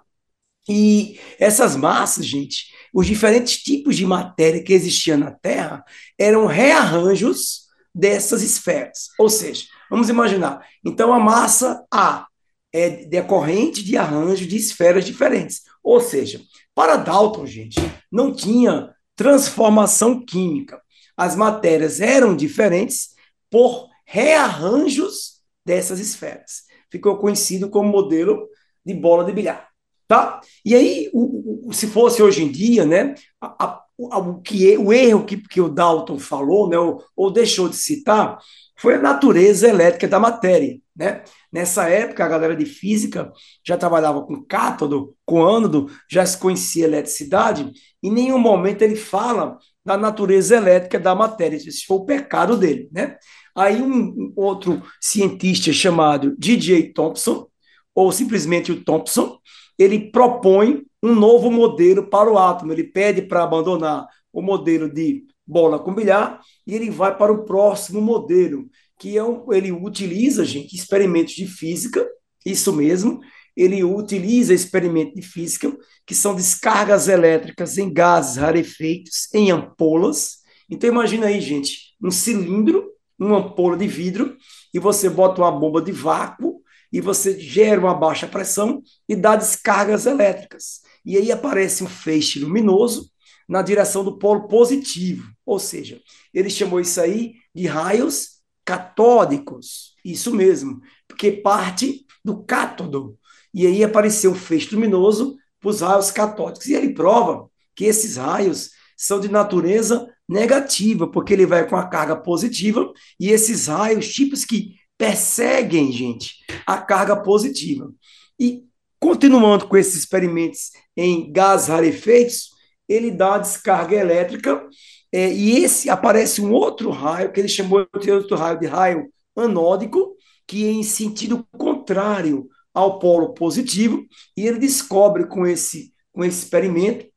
E 0.69 1.19
essas 1.39 1.75
massas, 1.75 2.25
gente, 2.25 2.67
os 2.93 3.07
diferentes 3.07 3.57
tipos 3.61 3.95
de 3.95 4.05
matéria 4.05 4.63
que 4.63 4.73
existiam 4.73 5.17
na 5.17 5.31
Terra 5.31 5.83
eram 6.17 6.45
rearranjos 6.45 7.67
dessas 7.93 8.41
esferas. 8.41 9.09
Ou 9.17 9.29
seja, 9.29 9.65
vamos 9.89 10.09
imaginar, 10.09 10.65
então 10.85 11.13
a 11.13 11.19
massa 11.19 11.83
A 11.91 12.27
é 12.73 12.89
decorrente 13.05 13.83
de 13.83 13.97
arranjo 13.97 14.45
de 14.47 14.55
esferas 14.55 15.05
diferentes. 15.05 15.61
Ou 15.83 15.99
seja, 15.99 16.41
para 16.73 16.95
Dalton, 16.95 17.45
gente, 17.45 17.79
não 18.11 18.33
tinha 18.33 18.93
transformação 19.15 20.23
química. 20.23 20.81
As 21.17 21.35
matérias 21.35 21.99
eram 21.99 22.35
diferentes 22.35 23.09
por 23.49 23.89
rearranjos 24.05 25.41
dessas 25.65 25.99
esferas. 25.99 26.63
Ficou 26.89 27.17
conhecido 27.17 27.69
como 27.69 27.89
modelo 27.89 28.47
de 28.85 28.93
bola 28.93 29.23
de 29.23 29.31
bilhar. 29.31 29.70
Tá? 30.11 30.41
E 30.65 30.75
aí, 30.75 31.09
o, 31.13 31.69
o, 31.69 31.73
se 31.73 31.87
fosse 31.87 32.21
hoje 32.21 32.43
em 32.43 32.51
dia, 32.51 32.85
né, 32.85 33.15
a, 33.39 33.65
a, 33.65 33.81
o, 33.97 34.41
que, 34.41 34.77
o 34.77 34.91
erro 34.91 35.23
que, 35.23 35.37
que 35.37 35.61
o 35.61 35.69
Dalton 35.69 36.19
falou, 36.19 36.67
né, 36.67 36.77
ou, 36.77 37.01
ou 37.15 37.31
deixou 37.31 37.69
de 37.69 37.77
citar, 37.77 38.37
foi 38.77 38.95
a 38.95 39.01
natureza 39.01 39.69
elétrica 39.69 40.09
da 40.09 40.19
matéria. 40.19 40.77
né? 40.93 41.23
Nessa 41.49 41.87
época, 41.87 42.25
a 42.25 42.27
galera 42.27 42.57
de 42.57 42.65
física 42.65 43.31
já 43.65 43.77
trabalhava 43.77 44.21
com 44.23 44.43
cátodo, 44.43 45.15
com 45.25 45.41
ânodo, 45.41 45.89
já 46.11 46.25
se 46.25 46.37
conhecia 46.37 46.83
eletricidade, 46.83 47.71
e 48.03 48.09
em 48.09 48.11
nenhum 48.11 48.37
momento 48.37 48.81
ele 48.81 48.97
fala 48.97 49.59
da 49.85 49.95
natureza 49.95 50.57
elétrica 50.57 50.99
da 50.99 51.15
matéria. 51.15 51.55
Esse 51.55 51.85
foi 51.85 51.95
o 51.95 52.05
pecado 52.05 52.57
dele, 52.57 52.89
né? 52.91 53.15
Aí 53.55 53.81
um 53.81 54.33
outro 54.35 54.83
cientista 54.99 55.71
chamado 55.71 56.35
D.J. 56.37 56.91
Thompson, 56.91 57.47
ou 57.95 58.11
simplesmente 58.11 58.73
o 58.73 58.83
Thompson, 58.83 59.39
ele 59.81 60.11
propõe 60.11 60.83
um 61.01 61.15
novo 61.15 61.49
modelo 61.49 62.07
para 62.07 62.31
o 62.31 62.37
átomo. 62.37 62.71
Ele 62.71 62.83
pede 62.83 63.23
para 63.23 63.43
abandonar 63.43 64.07
o 64.31 64.41
modelo 64.41 64.87
de 64.87 65.25
bola 65.45 65.79
com 65.79 65.93
bilhar 65.93 66.39
e 66.65 66.75
ele 66.75 66.89
vai 66.89 67.17
para 67.17 67.31
o 67.31 67.43
próximo 67.43 67.99
modelo, 67.99 68.69
que 68.99 69.17
é 69.17 69.23
um, 69.23 69.51
ele 69.51 69.71
utiliza, 69.71 70.45
gente, 70.45 70.75
experimentos 70.75 71.33
de 71.33 71.47
física, 71.47 72.07
isso 72.45 72.71
mesmo, 72.71 73.19
ele 73.57 73.83
utiliza 73.83 74.53
experimentos 74.53 75.15
de 75.15 75.23
física, 75.23 75.75
que 76.05 76.13
são 76.15 76.35
descargas 76.35 77.07
elétricas 77.07 77.77
em 77.77 77.91
gases 77.91 78.37
rarefeitos, 78.37 79.27
em 79.33 79.51
ampolas. 79.51 80.37
Então 80.69 80.89
imagina 80.89 81.25
aí, 81.25 81.41
gente, 81.41 81.95
um 82.01 82.11
cilindro, 82.11 82.89
uma 83.19 83.39
ampola 83.39 83.75
de 83.75 83.87
vidro, 83.87 84.37
e 84.73 84.79
você 84.79 85.09
bota 85.09 85.41
uma 85.41 85.51
bomba 85.51 85.81
de 85.81 85.91
vácuo, 85.91 86.60
e 86.91 86.99
você 86.99 87.39
gera 87.39 87.79
uma 87.79 87.93
baixa 87.93 88.27
pressão 88.27 88.81
e 89.07 89.15
dá 89.15 89.35
descargas 89.35 90.05
elétricas. 90.05 90.81
E 91.05 91.17
aí 91.17 91.31
aparece 91.31 91.83
um 91.83 91.87
feixe 91.87 92.39
luminoso 92.39 93.09
na 93.47 93.61
direção 93.61 94.03
do 94.03 94.17
polo 94.17 94.47
positivo, 94.47 95.29
ou 95.45 95.59
seja, 95.59 95.99
ele 96.33 96.49
chamou 96.49 96.79
isso 96.79 97.01
aí 97.01 97.33
de 97.53 97.67
raios 97.67 98.41
catódicos, 98.63 99.95
isso 100.05 100.33
mesmo, 100.33 100.81
porque 101.07 101.31
parte 101.31 102.05
do 102.23 102.43
cátodo. 102.43 103.17
E 103.53 103.67
aí 103.67 103.83
apareceu 103.83 104.31
um 104.31 104.35
feixe 104.35 104.73
luminoso 104.73 105.35
para 105.59 105.69
os 105.69 105.81
raios 105.81 106.11
catódicos. 106.11 106.67
E 106.67 106.73
ele 106.73 106.93
prova 106.93 107.49
que 107.75 107.85
esses 107.85 108.15
raios 108.15 108.71
são 108.95 109.19
de 109.19 109.29
natureza 109.29 110.07
negativa, 110.29 111.09
porque 111.09 111.33
ele 111.33 111.45
vai 111.45 111.67
com 111.67 111.75
a 111.75 111.87
carga 111.87 112.15
positiva, 112.15 112.91
e 113.19 113.29
esses 113.29 113.67
raios, 113.67 114.13
tipos 114.13 114.45
que 114.45 114.75
perseguem, 115.01 115.91
gente, 115.91 116.35
a 116.63 116.77
carga 116.77 117.15
positiva. 117.15 117.91
E 118.39 118.63
continuando 118.99 119.67
com 119.67 119.75
esses 119.75 119.95
experimentos 119.95 120.69
em 120.95 121.33
gases 121.33 121.69
rarefeitos, 121.69 122.51
ele 122.87 123.09
dá 123.09 123.33
a 123.33 123.39
descarga 123.39 123.95
elétrica 123.95 124.63
é, 125.11 125.33
e 125.33 125.63
esse 125.63 125.89
aparece 125.89 126.39
um 126.39 126.53
outro 126.53 126.91
raio, 126.91 127.31
que 127.31 127.39
ele 127.39 127.49
chamou 127.49 127.87
de 127.99 128.11
outro 128.11 128.37
raio 128.37 128.59
de 128.59 128.67
raio 128.67 129.11
anódico, 129.35 130.15
que 130.45 130.67
é 130.67 130.71
em 130.71 130.83
sentido 130.83 131.47
contrário 131.57 132.47
ao 132.71 132.99
polo 132.99 133.33
positivo, 133.33 134.05
e 134.37 134.45
ele 134.45 134.59
descobre 134.59 135.25
com 135.25 135.47
esse, 135.47 135.91
com 136.13 136.23
esse 136.23 136.43
experimento 136.43 137.07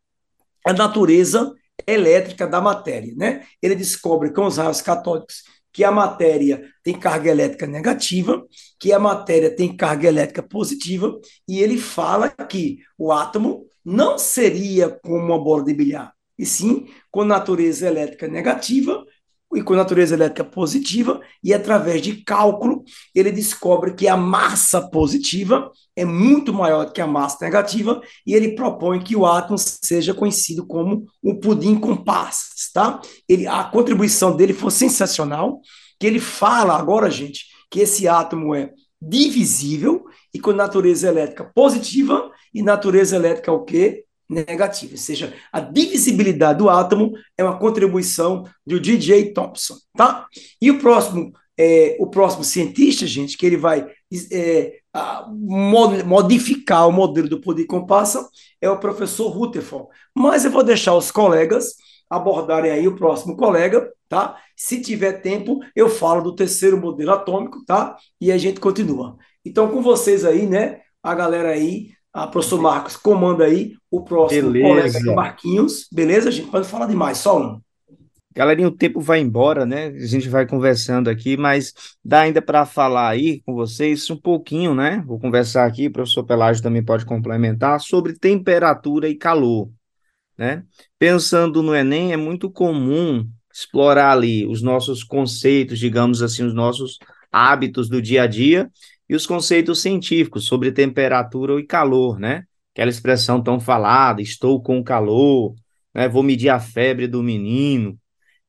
a 0.66 0.72
natureza 0.72 1.52
elétrica 1.86 2.46
da 2.46 2.62
matéria. 2.62 3.12
Né? 3.14 3.44
Ele 3.60 3.74
descobre 3.74 4.32
com 4.32 4.46
os 4.46 4.56
raios 4.56 4.80
catódicos 4.80 5.42
que 5.74 5.82
a 5.82 5.90
matéria 5.90 6.64
tem 6.84 6.96
carga 6.96 7.28
elétrica 7.30 7.66
negativa, 7.66 8.46
que 8.78 8.92
a 8.92 8.98
matéria 8.98 9.50
tem 9.50 9.76
carga 9.76 10.06
elétrica 10.06 10.40
positiva, 10.42 11.18
e 11.48 11.60
ele 11.60 11.76
fala 11.76 12.30
que 12.30 12.78
o 12.96 13.10
átomo 13.10 13.66
não 13.84 14.16
seria 14.16 14.88
como 14.88 15.16
uma 15.16 15.38
bola 15.38 15.64
de 15.64 15.74
bilhar, 15.74 16.14
e 16.38 16.46
sim 16.46 16.86
com 17.10 17.24
natureza 17.24 17.88
elétrica 17.88 18.28
negativa 18.28 19.04
e 19.56 19.62
com 19.62 19.74
natureza 19.74 20.14
elétrica 20.14 20.44
positiva, 20.44 21.20
e 21.42 21.52
através 21.54 22.02
de 22.02 22.16
cálculo 22.24 22.84
ele 23.14 23.30
descobre 23.30 23.94
que 23.94 24.08
a 24.08 24.16
massa 24.16 24.80
positiva 24.80 25.70
é 25.96 26.04
muito 26.04 26.52
maior 26.52 26.86
do 26.86 26.92
que 26.92 27.00
a 27.00 27.06
massa 27.06 27.38
negativa, 27.40 28.00
e 28.26 28.34
ele 28.34 28.54
propõe 28.54 29.02
que 29.02 29.14
o 29.14 29.26
átomo 29.26 29.56
seja 29.58 30.12
conhecido 30.12 30.66
como 30.66 31.06
o 31.22 31.36
pudim 31.36 31.78
com 31.78 31.96
passas, 31.96 32.70
tá? 32.72 33.00
Ele, 33.28 33.46
a 33.46 33.64
contribuição 33.64 34.36
dele 34.36 34.52
foi 34.52 34.70
sensacional, 34.70 35.60
que 35.98 36.06
ele 36.06 36.20
fala 36.20 36.76
agora, 36.76 37.10
gente, 37.10 37.46
que 37.70 37.80
esse 37.80 38.08
átomo 38.08 38.54
é 38.54 38.70
divisível 39.00 40.04
e 40.32 40.40
com 40.40 40.52
natureza 40.52 41.08
elétrica 41.08 41.50
positiva 41.54 42.30
e 42.52 42.62
natureza 42.62 43.16
elétrica 43.16 43.52
o 43.52 43.64
quê? 43.64 44.04
Negativa, 44.28 44.92
ou 44.92 44.98
seja, 44.98 45.34
a 45.52 45.60
divisibilidade 45.60 46.58
do 46.58 46.68
átomo 46.68 47.12
é 47.36 47.44
uma 47.44 47.58
contribuição 47.58 48.44
do 48.66 48.80
DJ 48.80 49.32
Thompson, 49.32 49.76
tá? 49.96 50.26
E 50.60 50.70
o 50.70 50.78
próximo, 50.78 51.32
é, 51.58 51.96
o 52.00 52.06
próximo 52.06 52.44
cientista, 52.44 53.06
gente, 53.06 53.36
que 53.36 53.46
ele 53.46 53.56
vai 53.56 53.86
é, 54.32 54.78
modificar 56.04 56.88
o 56.88 56.92
modelo 56.92 57.28
do 57.28 57.40
poder 57.40 57.66
compassa 57.66 58.28
é 58.60 58.70
o 58.70 58.78
professor 58.78 59.28
Rutherford. 59.28 59.88
Mas 60.14 60.44
eu 60.44 60.50
vou 60.50 60.62
deixar 60.62 60.94
os 60.94 61.10
colegas 61.10 61.74
abordarem 62.08 62.70
aí 62.70 62.86
o 62.86 62.96
próximo 62.96 63.36
colega, 63.36 63.90
tá? 64.08 64.36
Se 64.56 64.80
tiver 64.80 65.20
tempo, 65.20 65.60
eu 65.74 65.88
falo 65.88 66.22
do 66.22 66.34
terceiro 66.34 66.80
modelo 66.80 67.10
atômico, 67.10 67.64
tá? 67.64 67.96
E 68.20 68.30
a 68.30 68.38
gente 68.38 68.60
continua. 68.60 69.16
Então, 69.44 69.68
com 69.68 69.82
vocês 69.82 70.24
aí, 70.24 70.46
né? 70.46 70.80
A 71.02 71.14
galera 71.14 71.50
aí 71.50 71.90
a 72.14 72.28
professor 72.28 72.62
Marcos 72.62 72.96
comanda 72.96 73.44
aí 73.44 73.74
o 73.90 74.02
próximo 74.02 74.52
beleza. 74.52 75.00
colega 75.00 75.14
Marquinhos. 75.16 75.88
Beleza, 75.92 76.30
gente? 76.30 76.48
Pode 76.48 76.68
falar 76.68 76.86
demais, 76.86 77.18
só 77.18 77.42
um. 77.42 77.60
Galerinha, 78.32 78.68
o 78.68 78.76
tempo 78.76 79.00
vai 79.00 79.20
embora, 79.20 79.66
né? 79.66 79.86
A 79.86 80.06
gente 80.06 80.28
vai 80.28 80.46
conversando 80.46 81.10
aqui, 81.10 81.36
mas 81.36 81.72
dá 82.04 82.20
ainda 82.20 82.40
para 82.40 82.64
falar 82.64 83.08
aí 83.08 83.40
com 83.42 83.54
vocês 83.54 84.08
um 84.10 84.16
pouquinho, 84.16 84.74
né? 84.74 85.02
Vou 85.06 85.18
conversar 85.18 85.66
aqui, 85.66 85.88
o 85.88 85.92
professor 85.92 86.24
Pelágio 86.24 86.62
também 86.62 86.84
pode 86.84 87.04
complementar, 87.04 87.80
sobre 87.80 88.16
temperatura 88.16 89.08
e 89.08 89.16
calor, 89.16 89.68
né? 90.38 90.64
Pensando 90.98 91.62
no 91.62 91.74
Enem, 91.74 92.12
é 92.12 92.16
muito 92.16 92.48
comum 92.50 93.28
explorar 93.52 94.12
ali 94.12 94.46
os 94.46 94.62
nossos 94.62 95.04
conceitos, 95.04 95.78
digamos 95.78 96.22
assim, 96.22 96.44
os 96.44 96.54
nossos 96.54 96.98
hábitos 97.30 97.88
do 97.88 98.00
dia 98.02 98.22
a 98.22 98.26
dia 98.26 98.70
e 99.08 99.14
os 99.14 99.26
conceitos 99.26 99.82
científicos 99.82 100.46
sobre 100.46 100.72
temperatura 100.72 101.60
e 101.60 101.66
calor, 101.66 102.18
né? 102.18 102.44
Aquela 102.72 102.90
expressão 102.90 103.42
tão 103.42 103.60
falada, 103.60 104.22
estou 104.22 104.62
com 104.62 104.82
calor, 104.82 105.54
né? 105.94 106.08
Vou 106.08 106.22
medir 106.22 106.48
a 106.48 106.58
febre 106.60 107.06
do 107.06 107.22
menino. 107.22 107.98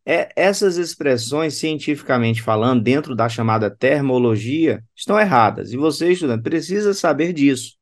É, 0.05 0.29
essas 0.35 0.77
expressões, 0.77 1.55
cientificamente 1.55 2.41
falando, 2.41 2.83
dentro 2.83 3.15
da 3.15 3.27
chamada 3.27 3.69
termologia, 3.69 4.83
estão 4.95 5.19
erradas. 5.19 5.73
E 5.73 5.77
você, 5.77 6.11
estudante, 6.11 6.43
precisa 6.43 6.93
saber 6.93 7.33
disso. 7.33 7.75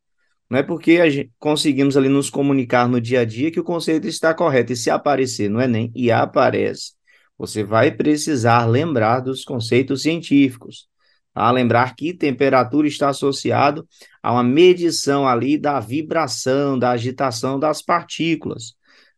Não 0.50 0.60
é 0.60 0.64
porque 0.64 1.10
gente 1.10 1.32
conseguimos 1.40 1.98
ali 1.98 2.08
nos 2.10 2.30
comunicar 2.30 2.88
no 2.88 3.02
dia 3.02 3.22
a 3.22 3.26
dia 3.26 3.52
que 3.52 3.60
o 3.60 3.64
conceito 3.64 4.08
está 4.08 4.34
correto. 4.34 4.72
E 4.72 4.76
se 4.76 4.90
aparecer 4.90 5.50
no 5.50 5.62
Enem, 5.62 5.92
e 5.96 6.12
aparece, 6.12 6.94
você 7.38 7.64
vai 7.64 7.92
precisar 7.92 8.66
lembrar 8.66 9.20
dos 9.20 9.44
conceitos 9.44 10.04
científicos. 10.04 10.88
A 11.34 11.52
lembrar 11.52 11.96
que 11.96 12.14
temperatura 12.14 12.88
está 12.88 13.10
associado 13.10 13.88
a 14.22 14.32
uma 14.32 14.44
medição 14.44 15.28
ali 15.28 15.58
da 15.58 15.80
vibração, 15.80 16.78
da 16.78 16.92
agitação 16.92 17.60
das 17.60 17.82
partículas. 17.82 18.76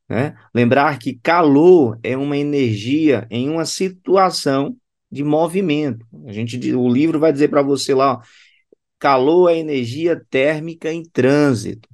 Né? 0.08 0.36
Lembrar 0.54 1.00
que 1.00 1.20
calor 1.22 2.00
é 2.04 2.16
uma 2.16 2.38
energia 2.38 3.28
em 3.30 3.50
uma 3.50 3.66
situação 3.66 4.76
de 5.12 5.24
movimento. 5.24 6.06
A 6.26 6.32
gente, 6.32 6.74
o 6.74 6.88
livro 6.88 7.20
vai 7.20 7.34
dizer 7.34 7.50
para 7.50 7.62
você 7.62 7.94
lá, 7.94 8.14
ó, 8.14 8.22
calor 9.00 9.50
é 9.50 9.58
energia 9.58 10.22
térmica 10.30 10.92
em 10.92 11.04
trânsito. 11.04 11.88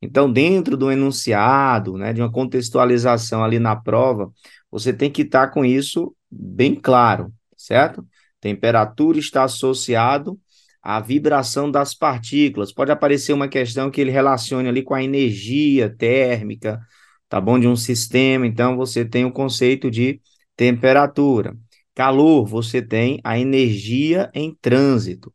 Então, 0.00 0.30
dentro 0.30 0.76
do 0.76 0.90
enunciado, 0.90 1.96
né, 1.96 2.12
de 2.12 2.20
uma 2.20 2.30
contextualização 2.30 3.44
ali 3.44 3.58
na 3.60 3.76
prova, 3.76 4.32
você 4.70 4.92
tem 4.92 5.10
que 5.10 5.22
estar 5.22 5.46
tá 5.46 5.52
com 5.52 5.64
isso 5.64 6.14
bem 6.30 6.74
claro, 6.74 7.32
certo? 7.56 8.04
Temperatura 8.42 9.20
está 9.20 9.44
associado 9.44 10.36
à 10.82 11.00
vibração 11.00 11.70
das 11.70 11.94
partículas. 11.94 12.72
Pode 12.72 12.90
aparecer 12.90 13.32
uma 13.32 13.46
questão 13.46 13.88
que 13.88 14.00
ele 14.00 14.10
relacione 14.10 14.68
ali 14.68 14.82
com 14.82 14.94
a 14.94 15.02
energia 15.02 15.88
térmica, 15.88 16.80
tá 17.28 17.40
bom? 17.40 17.56
De 17.56 17.68
um 17.68 17.76
sistema. 17.76 18.44
Então, 18.44 18.76
você 18.76 19.04
tem 19.04 19.24
o 19.24 19.30
conceito 19.30 19.88
de 19.88 20.20
temperatura. 20.56 21.56
Calor, 21.94 22.44
você 22.44 22.82
tem 22.82 23.20
a 23.22 23.38
energia 23.38 24.28
em 24.34 24.52
trânsito, 24.60 25.32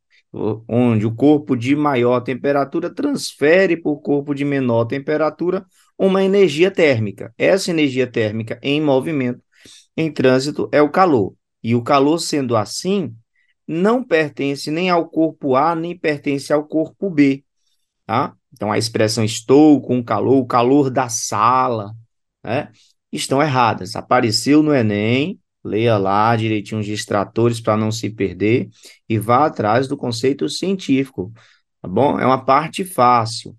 onde 0.68 1.05
o 1.05 1.16
corpo 1.16 1.55
de 1.55 1.78
maior 1.78 2.20
temperatura 2.20 2.93
transfere 2.93 3.78
para 3.78 3.91
o 3.91 4.01
corpo 4.01 4.36
de 4.36 4.43
menor 4.43 4.84
temperatura 4.84 5.66
uma 5.97 6.22
energia 6.22 6.70
térmica. 6.70 7.34
Essa 7.38 7.72
energia 7.72 8.05
térmica 8.05 8.60
em 8.62 8.82
movimento, 8.82 9.41
em 9.95 10.12
trânsito, 10.12 10.68
é 10.74 10.82
o 10.82 10.89
calor. 10.89 11.37
E 11.68 11.76
o 11.76 11.84
calor, 11.84 12.18
sendo 12.18 12.55
assim, 12.55 13.13
não 13.68 14.01
pertence 14.01 14.72
nem 14.72 14.89
ao 14.89 15.09
corpo 15.09 15.53
A, 15.53 15.76
nem 15.76 15.97
pertence 15.97 16.53
ao 16.53 16.63
corpo 16.63 17.09
B. 17.09 17.43
Tá? 18.05 18.34
Então, 18.53 18.72
a 18.72 18.78
expressão 18.78 19.22
estou 19.22 19.82
com 19.82 20.01
calor, 20.01 20.38
o 20.38 20.45
calor 20.45 20.89
da 20.89 21.09
sala, 21.09 21.93
né? 22.41 22.72
estão 23.11 23.41
erradas. 23.41 23.97
Apareceu 23.97 24.63
no 24.63 24.74
Enem, 24.74 25.41
leia 25.61 25.97
lá 25.97 26.34
direitinho 26.38 26.80
os 26.80 26.86
distratores 26.86 27.59
para 27.59 27.76
não 27.76 27.91
se 27.91 28.09
perder 28.09 28.70
e 29.09 29.20
vá 29.20 29.45
atrás 29.45 29.89
do 29.89 29.97
conceito 29.97 30.47
científico, 30.47 31.34
tá 31.82 31.89
bom? 31.89 32.18
É 32.18 32.26
uma 32.26 32.45
parte 32.45 32.86
fácil. 32.86 33.53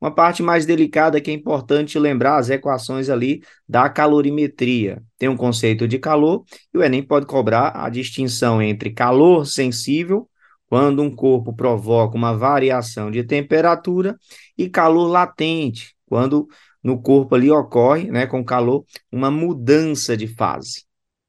Uma 0.00 0.14
parte 0.14 0.42
mais 0.42 0.66
delicada 0.66 1.20
que 1.20 1.30
é 1.30 1.34
importante 1.34 1.98
lembrar 1.98 2.36
as 2.36 2.50
equações 2.50 3.08
ali 3.08 3.42
da 3.68 3.88
calorimetria. 3.88 5.02
Tem 5.18 5.28
um 5.28 5.36
conceito 5.36 5.86
de 5.86 5.98
calor 5.98 6.44
e 6.72 6.78
o 6.78 6.82
Enem 6.82 7.02
pode 7.02 7.26
cobrar 7.26 7.72
a 7.74 7.88
distinção 7.88 8.60
entre 8.60 8.90
calor 8.90 9.46
sensível, 9.46 10.28
quando 10.68 11.02
um 11.02 11.14
corpo 11.14 11.54
provoca 11.54 12.16
uma 12.16 12.34
variação 12.34 13.10
de 13.10 13.22
temperatura, 13.22 14.16
e 14.56 14.70
calor 14.70 15.06
latente, 15.06 15.94
quando 16.06 16.48
no 16.82 16.98
corpo 17.00 17.34
ali 17.34 17.50
ocorre, 17.50 18.10
né, 18.10 18.26
com 18.26 18.42
calor, 18.42 18.86
uma 19.12 19.30
mudança 19.30 20.16
de 20.16 20.26
fase. 20.26 20.84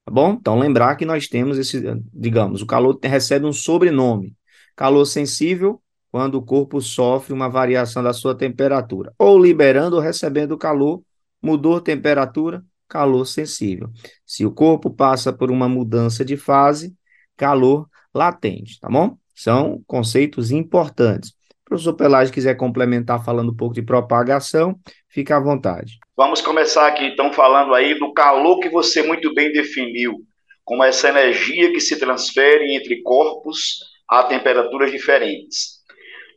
Tá 0.06 0.12
bom? 0.14 0.38
Então, 0.40 0.58
lembrar 0.58 0.96
que 0.96 1.06
nós 1.06 1.28
temos 1.28 1.58
esse, 1.58 1.82
digamos, 2.14 2.62
o 2.62 2.66
calor 2.66 2.98
recebe 3.04 3.46
um 3.46 3.52
sobrenome. 3.52 4.34
Calor 4.78 5.06
sensível, 5.06 5.82
quando 6.14 6.36
o 6.36 6.46
corpo 6.46 6.80
sofre 6.80 7.34
uma 7.34 7.50
variação 7.50 8.04
da 8.04 8.14
sua 8.14 8.38
temperatura. 8.38 9.12
Ou 9.18 9.40
liberando 9.40 9.96
ou 9.96 10.02
recebendo 10.02 10.56
calor, 10.56 11.02
mudou 11.42 11.82
temperatura, 11.82 12.64
calor 12.88 13.26
sensível. 13.26 13.90
Se 14.24 14.46
o 14.46 14.52
corpo 14.52 14.92
passa 14.92 15.34
por 15.34 15.50
uma 15.50 15.68
mudança 15.68 16.24
de 16.24 16.38
fase, 16.38 16.94
calor 17.36 17.88
latente, 18.14 18.80
tá 18.80 18.88
bom? 18.88 19.18
São 19.34 19.82
conceitos 19.88 20.52
importantes. 20.52 21.32
O 21.32 21.70
professor 21.70 21.94
Pelagio 21.94 22.32
quiser 22.32 22.54
complementar 22.54 23.26
falando 23.26 23.52
um 23.52 23.56
pouco 23.56 23.74
de 23.74 23.82
propagação, 23.82 24.80
fica 25.10 25.36
à 25.36 25.40
vontade. 25.40 25.98
Vamos 26.16 26.42
começar 26.42 26.86
aqui 26.86 27.06
então 27.06 27.34
falando 27.34 27.74
aí 27.74 27.98
do 27.98 28.14
calor 28.14 28.60
que 28.60 28.70
você 28.70 29.02
muito 29.02 29.34
bem 29.34 29.52
definiu, 29.52 30.20
como 30.64 30.84
essa 30.84 31.10
energia 31.10 31.74
que 31.74 31.82
se 31.82 31.98
transfere 31.98 32.76
entre 32.76 33.02
corpos 33.02 33.80
a 34.08 34.22
temperaturas 34.26 34.92
diferentes. 34.92 35.82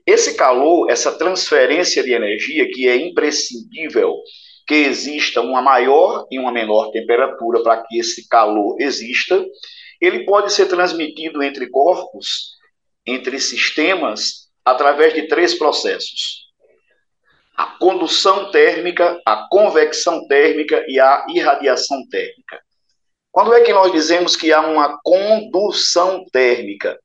Esse 0.07 0.37
calor, 0.37 0.91
essa 0.91 1.17
transferência 1.19 2.03
de 2.03 2.13
energia 2.13 2.71
que 2.71 2.89
é 2.89 2.97
imprescindível 2.97 4.15
que 4.67 4.75
exista 4.75 5.41
uma 5.41 5.61
maior 5.63 6.27
e 6.31 6.39
uma 6.39 6.53
menor 6.53 6.91
temperatura 6.91 7.63
para 7.63 7.83
que 7.83 7.99
esse 7.99 8.29
calor 8.29 8.81
exista, 8.81 9.45
ele 10.01 10.25
pode 10.25 10.53
ser 10.53 10.67
transmitido 10.67 11.43
entre 11.43 11.69
corpos, 11.69 12.53
entre 13.07 13.39
sistemas, 13.41 14.49
através 14.65 15.15
de 15.15 15.29
três 15.29 15.55
processos 15.55 16.47
a 17.57 17.65
condução 17.79 18.51
térmica, 18.51 19.19
a 19.25 19.49
convecção 19.49 20.27
térmica 20.29 20.85
e 20.87 21.01
a 21.01 21.25
irradiação 21.31 22.07
térmica. 22.09 22.61
Quando 23.33 23.55
é 23.55 23.63
que 23.63 23.73
nós 23.73 23.91
dizemos 23.91 24.37
que 24.37 24.53
há 24.53 24.61
uma 24.61 24.99
condução 25.03 26.25
térmica? 26.31 26.99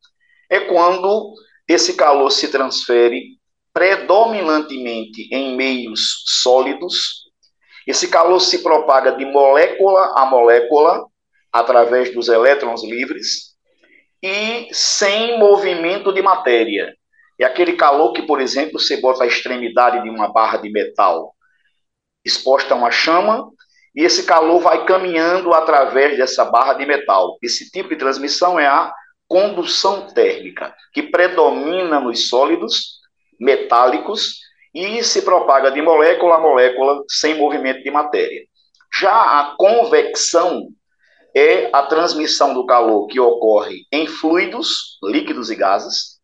É 0.50 0.60
quando 0.60 1.34
esse 1.72 1.96
calor 1.96 2.32
se 2.32 2.50
transfere 2.50 3.40
predominantemente 3.74 5.28
em 5.32 5.56
meios 5.56 6.24
sólidos. 6.26 7.30
Esse 7.88 8.10
calor 8.10 8.40
se 8.40 8.62
propaga 8.62 9.12
de 9.12 9.26
molécula 9.26 10.14
a 10.16 10.26
molécula 10.26 11.06
através 11.52 12.14
dos 12.14 12.28
elétrons 12.28 12.84
livres 12.84 13.56
e 14.22 14.68
sem 14.72 15.40
movimento 15.40 16.14
de 16.14 16.22
matéria. 16.22 16.96
É 17.40 17.46
aquele 17.46 17.74
calor 17.74 18.14
que, 18.14 18.22
por 18.22 18.40
exemplo, 18.40 18.80
você 18.80 18.98
bota 18.98 19.24
a 19.24 19.28
extremidade 19.28 20.04
de 20.04 20.10
uma 20.10 20.32
barra 20.32 20.58
de 20.58 20.70
metal 20.70 21.34
exposta 22.24 22.74
a 22.74 22.78
uma 22.78 22.92
chama, 22.92 23.50
e 23.96 24.04
esse 24.04 24.24
calor 24.24 24.60
vai 24.60 24.86
caminhando 24.86 25.54
através 25.54 26.18
dessa 26.18 26.46
barra 26.46 26.74
de 26.74 26.86
metal. 26.86 27.38
Esse 27.42 27.70
tipo 27.70 27.90
de 27.90 27.98
transmissão 27.98 28.60
é 28.60 28.68
a 28.68 28.94
condução 29.32 30.08
térmica, 30.08 30.76
que 30.94 31.04
predomina 31.04 32.02
nos 32.02 32.28
sólidos 32.28 33.00
metálicos 33.40 34.42
e 34.74 35.02
se 35.02 35.22
propaga 35.22 35.72
de 35.72 35.82
molécula 35.82 36.36
a 36.36 36.42
molécula 36.42 37.02
sem 37.08 37.36
movimento 37.36 37.82
de 37.82 37.90
matéria. 37.90 38.42
Já 39.00 39.40
a 39.40 39.56
convecção 39.58 40.68
é 41.34 41.70
a 41.72 41.84
transmissão 41.84 42.54
do 42.54 42.66
calor 42.66 43.08
que 43.08 43.22
ocorre 43.22 43.86
em 43.90 44.06
fluidos, 44.06 44.98
líquidos 45.02 45.50
e 45.50 45.56
gases, 45.56 46.20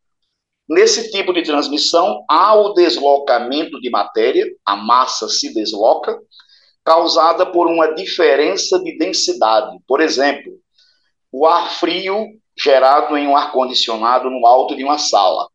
Nesse 0.70 1.10
tipo 1.12 1.32
de 1.32 1.44
transmissão, 1.44 2.26
há 2.30 2.54
o 2.54 2.74
deslocamento 2.74 3.80
de 3.80 3.90
matéria, 3.90 4.46
a 4.66 4.76
massa 4.76 5.30
se 5.30 5.54
desloca, 5.54 6.20
causada 6.84 7.46
por 7.46 7.68
uma 7.68 7.96
diferença 7.96 8.78
de 8.84 8.98
densidade. 8.98 9.78
Por 9.88 10.02
exemplo, 10.02 10.52
o 11.32 11.46
ar 11.46 11.72
frio 11.72 12.28
gerado 12.58 13.18
em 13.18 13.28
um 13.28 13.36
ar-condicionado 13.36 14.30
no 14.30 14.46
alto 14.46 14.76
de 14.76 14.84
uma 14.84 14.98
sala. 14.98 15.48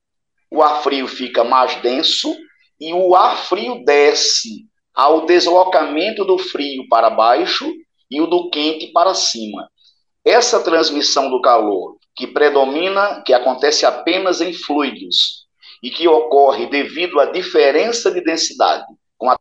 O 0.50 0.62
ar 0.62 0.82
frio 0.82 1.08
fica 1.08 1.42
mais 1.42 1.74
denso 1.76 2.34
e 2.80 2.92
o 2.92 3.14
ar 3.14 3.36
frio 3.36 3.84
desce 3.84 4.66
ao 4.94 5.24
deslocamento 5.26 6.24
do 6.24 6.38
frio 6.38 6.86
para 6.88 7.10
baixo 7.10 7.70
e 8.10 8.20
o 8.20 8.26
do 8.26 8.50
quente 8.50 8.92
para 8.92 9.14
cima. 9.14 9.68
Essa 10.24 10.62
transmissão 10.62 11.30
do 11.30 11.40
calor 11.40 11.96
que 12.14 12.26
predomina, 12.26 13.22
que 13.24 13.32
acontece 13.32 13.86
apenas 13.86 14.40
em 14.40 14.52
fluidos 14.52 15.46
e 15.82 15.90
que 15.90 16.06
ocorre 16.06 16.66
devido 16.66 17.18
à 17.18 17.26
diferença 17.26 18.10
de 18.10 18.20
densidade 18.20 18.86
com 19.16 19.30
a 19.30 19.38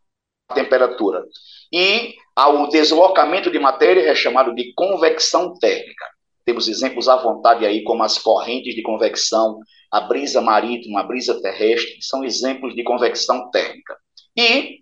temperatura 0.55 1.23
e 1.71 2.15
ao 2.35 2.69
deslocamento 2.69 3.51
de 3.51 3.59
matéria 3.59 4.09
é 4.09 4.15
chamado 4.15 4.55
de 4.55 4.73
convecção 4.73 5.53
térmica. 5.55 6.05
Temos 6.45 6.67
exemplos 6.67 7.07
à 7.07 7.15
vontade 7.15 7.65
aí, 7.65 7.83
como 7.83 8.03
as 8.03 8.17
correntes 8.17 8.75
de 8.75 8.81
convecção, 8.81 9.59
a 9.91 10.01
brisa 10.01 10.41
marítima, 10.41 11.01
a 11.01 11.03
brisa 11.03 11.39
terrestre, 11.41 11.97
são 12.01 12.23
exemplos 12.23 12.73
de 12.75 12.83
convecção 12.83 13.49
térmica. 13.51 13.97
E 14.35 14.79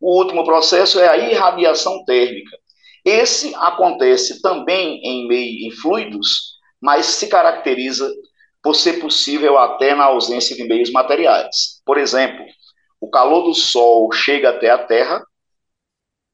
o 0.00 0.18
último 0.18 0.44
processo 0.44 1.00
é 1.00 1.08
a 1.08 1.16
irradiação 1.16 2.04
térmica. 2.04 2.56
Esse 3.04 3.54
acontece 3.56 4.40
também 4.40 5.00
em 5.02 5.28
meio 5.28 5.66
em 5.66 5.70
fluidos, 5.70 6.54
mas 6.80 7.06
se 7.06 7.28
caracteriza 7.28 8.10
por 8.62 8.74
ser 8.74 8.94
possível 8.94 9.58
até 9.58 9.94
na 9.94 10.04
ausência 10.04 10.56
de 10.56 10.64
meios 10.64 10.90
materiais. 10.90 11.82
Por 11.84 11.98
exemplo, 11.98 12.44
o 12.98 13.10
calor 13.10 13.42
do 13.42 13.54
Sol 13.54 14.10
chega 14.10 14.50
até 14.50 14.70
a 14.70 14.78
Terra 14.78 15.22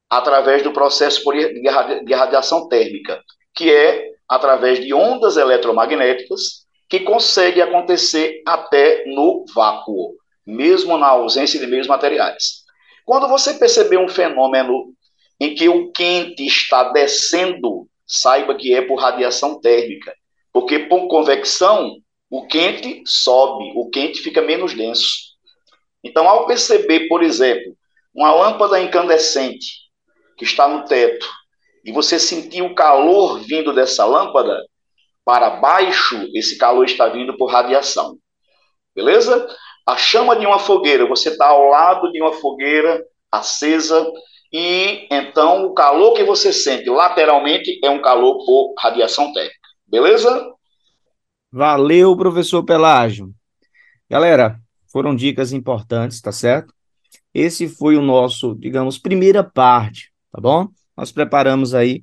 através 0.08 0.62
do 0.62 0.72
processo 0.72 1.22
de 1.32 2.14
radiação 2.14 2.68
térmica, 2.68 3.20
que 3.54 3.72
é 3.72 4.10
através 4.30 4.80
de 4.80 4.94
ondas 4.94 5.36
eletromagnéticas 5.36 6.64
que 6.88 7.00
consegue 7.00 7.60
acontecer 7.60 8.42
até 8.46 9.04
no 9.06 9.44
vácuo, 9.52 10.14
mesmo 10.46 10.96
na 10.96 11.08
ausência 11.08 11.58
de 11.58 11.66
meios 11.66 11.88
materiais. 11.88 12.60
Quando 13.04 13.26
você 13.26 13.54
perceber 13.54 13.98
um 13.98 14.08
fenômeno 14.08 14.94
em 15.40 15.54
que 15.54 15.68
o 15.68 15.90
quente 15.90 16.46
está 16.46 16.92
descendo, 16.92 17.88
saiba 18.06 18.54
que 18.54 18.72
é 18.72 18.82
por 18.82 19.00
radiação 19.00 19.60
térmica. 19.60 20.14
Porque 20.52 20.78
por 20.80 21.08
convecção, 21.08 21.96
o 22.28 22.46
quente 22.46 23.02
sobe, 23.06 23.72
o 23.74 23.90
quente 23.90 24.20
fica 24.20 24.40
menos 24.40 24.74
denso. 24.74 25.30
Então, 26.04 26.28
ao 26.28 26.46
perceber, 26.46 27.08
por 27.08 27.22
exemplo, 27.22 27.76
uma 28.14 28.32
lâmpada 28.32 28.80
incandescente 28.80 29.66
que 30.36 30.44
está 30.44 30.68
no 30.68 30.84
teto 30.84 31.28
e 31.84 31.92
você 31.92 32.18
sentir 32.18 32.62
o 32.62 32.74
calor 32.74 33.40
vindo 33.40 33.72
dessa 33.72 34.04
lâmpada, 34.04 34.58
para 35.24 35.50
baixo, 35.50 36.28
esse 36.34 36.58
calor 36.58 36.84
está 36.84 37.08
vindo 37.08 37.36
por 37.36 37.50
radiação. 37.50 38.16
Beleza? 38.94 39.46
A 39.86 39.96
chama 39.96 40.36
de 40.36 40.46
uma 40.46 40.58
fogueira, 40.58 41.06
você 41.06 41.30
está 41.30 41.48
ao 41.48 41.64
lado 41.68 42.10
de 42.12 42.20
uma 42.20 42.32
fogueira 42.32 43.02
acesa 43.30 44.04
e 44.52 45.06
então 45.10 45.66
o 45.66 45.74
calor 45.74 46.14
que 46.14 46.24
você 46.24 46.52
sente 46.52 46.90
lateralmente 46.90 47.78
é 47.84 47.88
um 47.88 48.02
calor 48.02 48.44
por 48.44 48.74
radiação 48.78 49.32
térmica. 49.32 49.54
Beleza? 49.86 50.52
Valeu, 51.52 52.16
professor 52.16 52.64
Pelágio. 52.64 53.32
Galera, 54.08 54.58
foram 54.90 55.14
dicas 55.14 55.52
importantes, 55.52 56.20
tá 56.20 56.32
certo? 56.32 56.74
Esse 57.32 57.68
foi 57.68 57.96
o 57.96 58.02
nosso, 58.02 58.56
digamos, 58.56 58.98
primeira 58.98 59.44
parte, 59.44 60.12
tá 60.32 60.40
bom? 60.40 60.68
Nós 61.00 61.10
preparamos 61.10 61.72
aí 61.72 62.02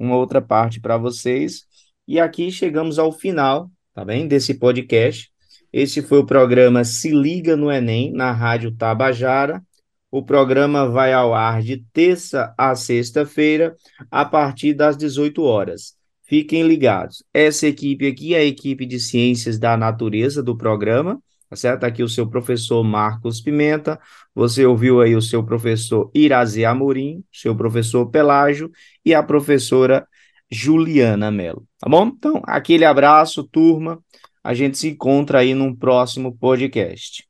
uma 0.00 0.16
outra 0.16 0.40
parte 0.40 0.80
para 0.80 0.96
vocês. 0.96 1.64
E 2.06 2.18
aqui 2.18 2.50
chegamos 2.50 2.98
ao 2.98 3.12
final, 3.12 3.70
tá 3.92 4.02
bem? 4.02 4.26
Desse 4.26 4.54
podcast. 4.54 5.30
Esse 5.70 6.00
foi 6.00 6.20
o 6.20 6.24
programa 6.24 6.82
Se 6.82 7.10
Liga 7.10 7.58
no 7.58 7.70
Enem, 7.70 8.10
na 8.10 8.32
Rádio 8.32 8.72
Tabajara. 8.72 9.62
O 10.10 10.22
programa 10.22 10.88
vai 10.88 11.12
ao 11.12 11.34
ar 11.34 11.60
de 11.60 11.84
terça 11.92 12.54
a 12.56 12.74
sexta-feira, 12.74 13.76
a 14.10 14.24
partir 14.24 14.72
das 14.72 14.96
18 14.96 15.42
horas. 15.42 15.92
Fiquem 16.22 16.66
ligados. 16.66 17.22
Essa 17.34 17.66
equipe 17.66 18.06
aqui 18.06 18.34
é 18.34 18.38
a 18.38 18.44
equipe 18.44 18.86
de 18.86 18.98
ciências 18.98 19.58
da 19.58 19.76
natureza 19.76 20.42
do 20.42 20.56
programa, 20.56 21.22
tá 21.48 21.56
certo? 21.56 21.84
Aqui 21.84 22.02
o 22.02 22.08
seu 22.08 22.26
professor 22.26 22.82
Marcos 22.84 23.40
Pimenta, 23.40 23.98
você 24.34 24.64
ouviu 24.66 25.00
aí 25.00 25.14
o 25.14 25.22
seu 25.22 25.42
professor 25.42 26.10
Irazê 26.14 26.64
Amorim, 26.64 27.24
seu 27.32 27.54
professor 27.56 28.06
Pelágio 28.06 28.70
e 29.04 29.14
a 29.14 29.22
professora 29.22 30.06
Juliana 30.50 31.30
Mello. 31.30 31.66
Tá 31.78 31.88
bom? 31.88 32.06
Então, 32.06 32.42
aquele 32.46 32.84
abraço, 32.84 33.44
turma. 33.44 33.98
A 34.42 34.54
gente 34.54 34.78
se 34.78 34.88
encontra 34.88 35.40
aí 35.40 35.54
num 35.54 35.74
próximo 35.74 36.36
podcast. 36.36 37.24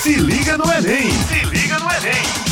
Se 0.00 0.14
liga 0.14 0.56
no 0.56 0.64
Enem! 0.64 1.10
Se 1.10 1.44
liga 1.46 1.78
no 1.78 1.90
Enem! 1.90 2.49